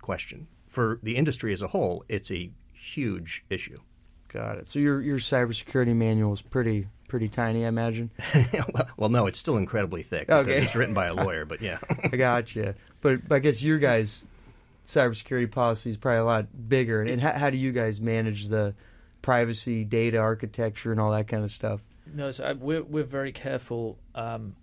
[0.00, 0.46] question.
[0.68, 3.78] For the industry as a whole, it's a huge issue.
[4.32, 4.68] Got it.
[4.68, 8.10] So your your cybersecurity manual is pretty pretty tiny, I imagine.
[8.74, 10.60] well, well, no, it's still incredibly thick because Okay.
[10.62, 11.44] it's written by a lawyer.
[11.44, 11.78] But yeah,
[12.12, 12.74] I got you.
[13.00, 14.28] But I guess your guys'
[14.86, 17.02] cybersecurity policy is probably a lot bigger.
[17.02, 18.74] And how, how do you guys manage the
[19.22, 21.80] privacy, data architecture, and all that kind of stuff?
[22.12, 24.56] No, so uh, we're we're very careful um,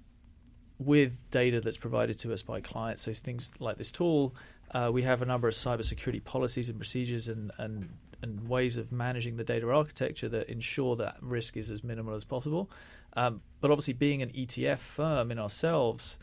[0.85, 3.03] with data that's provided to us by clients.
[3.03, 4.35] So things like this tool,
[4.71, 7.89] uh, we have a number of cybersecurity policies and procedures and, and
[8.23, 12.23] and ways of managing the data architecture that ensure that risk is as minimal as
[12.23, 12.69] possible.
[13.13, 16.19] Um, but obviously, being an ETF firm in ourselves,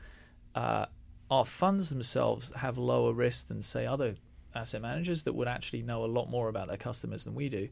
[0.54, 0.86] uh,
[1.28, 4.14] our funds themselves have lower risk than say other
[4.54, 7.68] asset managers that would actually know a lot more about their customers than we do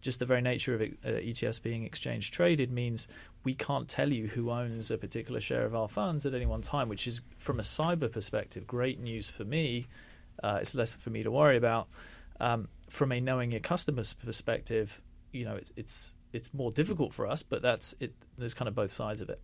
[0.00, 3.06] just the very nature of uh, ETFs being exchange traded means
[3.44, 6.62] we can't tell you who owns a particular share of our funds at any one
[6.62, 9.86] time, which is, from a cyber perspective, great news for me.
[10.42, 11.88] Uh, it's less for me to worry about.
[12.38, 17.26] Um, from a knowing your customer's perspective, you know, it's it's it's more difficult for
[17.26, 18.14] us, but that's it.
[18.38, 19.40] There's kind of both sides of it.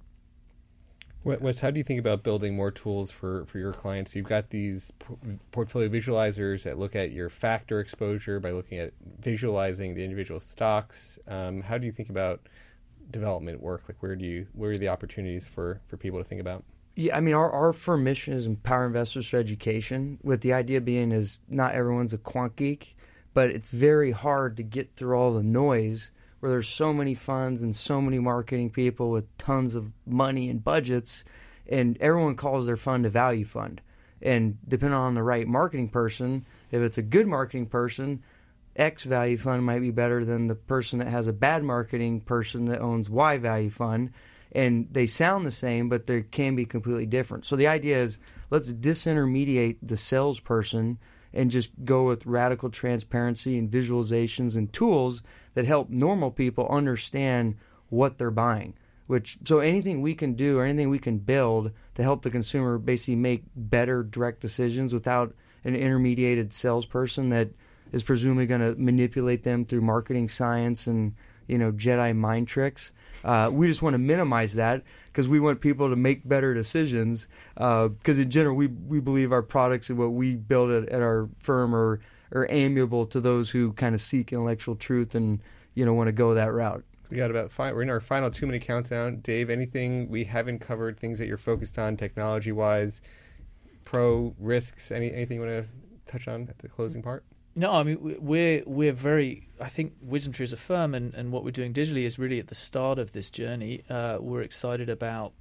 [1.27, 4.15] Wes, how do you think about building more tools for, for your clients?
[4.15, 4.93] You've got these
[5.51, 11.19] portfolio visualizers that look at your factor exposure by looking at visualizing the individual stocks.
[11.27, 12.49] Um, how do you think about
[13.11, 13.89] development work?
[13.89, 16.63] Like, where do you where are the opportunities for, for people to think about?
[16.95, 20.81] Yeah, I mean, our, our firm mission is empower investors for education, with the idea
[20.81, 22.97] being is not everyone's a quant geek,
[23.35, 27.63] but it's very hard to get through all the noise where there's so many funds
[27.63, 31.25] and so many marketing people with tons of money and budgets,
[31.69, 33.81] and everyone calls their fund a value fund.
[34.23, 38.23] And depending on the right marketing person, if it's a good marketing person,
[38.75, 42.67] X value fund might be better than the person that has a bad marketing person
[42.67, 44.13] that owns Y value fund.
[44.53, 47.45] And they sound the same, but they can be completely different.
[47.45, 48.19] So the idea is
[48.51, 50.99] let's disintermediate the salesperson
[51.37, 55.23] and just go with radical transparency and visualizations and tools
[55.55, 57.57] that help normal people understand
[57.89, 58.75] what they're buying.
[59.07, 62.79] Which so anything we can do or anything we can build to help the consumer
[62.79, 65.33] basically make better direct decisions without
[65.63, 67.51] an intermediated salesperson that
[67.93, 71.15] is presumably going to manipulate them through marketing science and
[71.47, 72.93] you know Jedi mind tricks.
[73.23, 74.83] Uh, we just want to minimize that
[75.17, 77.27] because we want people to make better decisions.
[77.57, 81.01] Uh, because in general, we we believe our products and what we build at, at
[81.01, 82.01] our firm are
[82.33, 85.41] are amiable to those who kind of seek intellectual truth and
[85.75, 86.85] you know want to go that route.
[87.09, 87.75] We got about five.
[87.75, 89.21] We're in our final two minute countdown.
[89.21, 91.01] Dave, anything we haven't covered?
[91.01, 93.01] Things that you're focused on technology wise,
[93.85, 94.91] pro risks.
[94.91, 97.25] Any anything you want to touch on at the closing part?
[97.59, 99.49] No, I mean we- we're we're very.
[99.59, 102.49] I think WisdomTree as a firm and, and what we're doing digitally is really at
[102.49, 103.83] the start of this journey.
[103.89, 105.33] Uh, we're excited about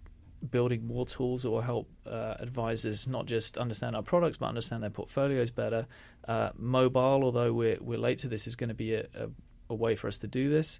[0.50, 4.82] building more tools that will help uh, advisors not just understand our products but understand
[4.82, 5.88] their portfolios better.
[6.26, 9.30] Uh, mobile, although we're we're late to this, is going to be a, a,
[9.70, 10.80] a way for us to do this.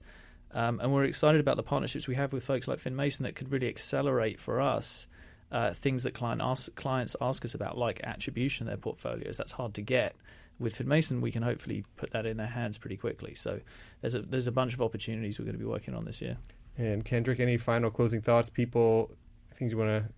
[0.52, 3.52] Um, and we're excited about the partnerships we have with folks like FinMason that could
[3.52, 5.08] really accelerate for us
[5.52, 9.36] uh, things that client ask, clients ask us about, like attribution their portfolios.
[9.36, 10.16] That's hard to get.
[10.58, 13.36] With FinMason, we can hopefully put that in their hands pretty quickly.
[13.36, 13.60] So
[14.02, 16.38] there's a there's a bunch of opportunities we're going to be working on this year.
[16.78, 18.50] And Kendrick, any final closing thoughts?
[18.50, 19.12] People,
[19.54, 20.10] things you want to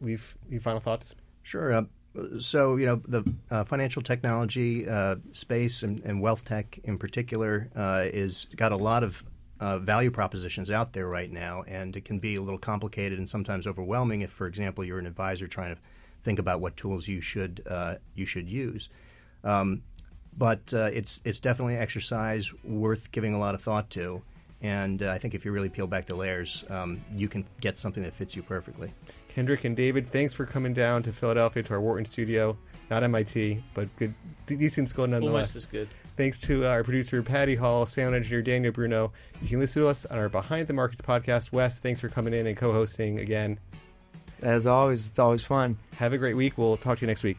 [0.00, 0.36] leave?
[0.50, 1.14] Leave final thoughts.
[1.42, 1.72] Sure.
[1.72, 1.84] Uh,
[2.38, 7.68] so, you know, the uh, financial technology uh, space and, and wealth tech in particular
[7.74, 9.24] uh, is got a lot of
[9.60, 13.28] uh, value propositions out there right now, and it can be a little complicated and
[13.28, 15.80] sometimes overwhelming if, for example, you're an advisor trying to
[16.22, 18.88] think about what tools you should uh, you should use.
[19.44, 19.82] Um,
[20.36, 24.22] but uh, it's it's definitely an exercise worth giving a lot of thought to,
[24.62, 27.78] and uh, I think if you really peel back the layers, um, you can get
[27.78, 28.92] something that fits you perfectly.
[29.28, 32.56] Kendrick and David, thanks for coming down to Philadelphia to our Wharton studio.
[32.90, 34.14] Not MIT, but good,
[34.46, 35.32] decent school nonetheless.
[35.32, 35.88] Almost as good.
[36.16, 39.12] Thanks to our producer Patty Hall, sound engineer Daniel Bruno.
[39.42, 41.50] You can listen to us on our Behind the Markets podcast.
[41.50, 43.58] Wes, thanks for coming in and co-hosting again.
[44.40, 45.76] As always, it's always fun.
[45.96, 46.56] Have a great week.
[46.56, 47.38] We'll talk to you next week.